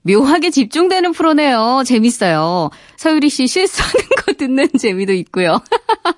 묘하게 0.03 0.51
집중되는 0.51 1.12
프로네요. 1.12 1.83
재밌어요. 1.87 2.71
서유리 2.97 3.29
씨 3.31 3.47
실수하는 3.47 3.95
거 4.25 4.33
듣는 4.33 4.69
재미도 4.79 5.12
있고요. 5.15 5.61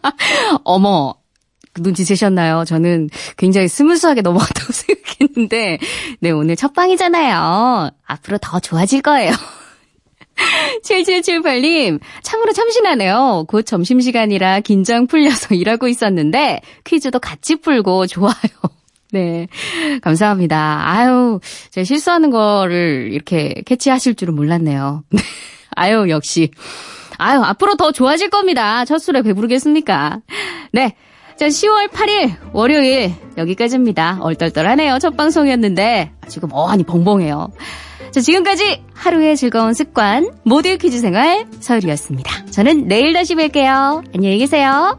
어머, 0.64 1.14
눈치채셨나요? 1.79 2.64
저는 2.64 3.11
굉장히 3.37 3.68
smooth하게 3.68 4.22
넘어갔다고 4.23 4.73
생각했는데, 4.73 5.79
네, 6.20 6.31
오늘 6.31 6.57
첫 6.57 6.73
방이잖아요. 6.73 7.90
앞으로 8.07 8.38
더 8.38 8.61
좋아질 8.61 9.03
거예요. 9.03 9.33
7778님, 10.83 12.01
참으로 12.23 12.53
참신하네요. 12.53 13.44
곧 13.49 13.62
점심시간이라 13.62 14.61
긴장 14.61 15.07
풀려서 15.07 15.55
일하고 15.55 15.88
있었는데, 15.88 16.61
퀴즈도 16.85 17.18
같이 17.20 17.57
풀고 17.57 18.07
좋아요. 18.07 18.33
네. 19.14 19.46
감사합니다. 20.03 20.83
아유, 20.85 21.38
제가 21.70 21.85
실수하는 21.85 22.31
거를 22.31 23.11
이렇게 23.12 23.55
캐치하실 23.64 24.16
줄은 24.16 24.35
몰랐네요. 24.35 25.05
아유, 25.77 26.07
역시. 26.09 26.50
아유, 27.16 27.40
앞으로 27.40 27.77
더 27.77 27.92
좋아질 27.92 28.29
겁니다. 28.29 28.85
첫 28.85 28.98
술에 28.98 29.22
배부르겠습니까? 29.22 30.20
네. 30.72 30.96
자, 31.37 31.46
10월 31.46 31.88
8일 31.90 32.35
월요일 32.53 33.12
여기까지입니다. 33.38 34.18
얼떨떨하네요. 34.20 34.98
첫 34.98 35.16
방송이었는데 35.16 36.11
지금 36.29 36.48
어안이 36.53 36.83
벙벙해요. 36.83 37.50
자, 38.11 38.20
지금까지 38.20 38.83
하루의 38.94 39.37
즐거운 39.37 39.74
습관 39.74 40.31
모델 40.44 40.77
퀴즈 40.79 40.98
생활 40.98 41.46
서율이었습니다. 41.61 42.46
저는 42.46 42.88
내일 42.88 43.12
다시 43.12 43.37
뵐게요. 43.37 44.05
안녕히 44.12 44.38
계세요. 44.38 44.98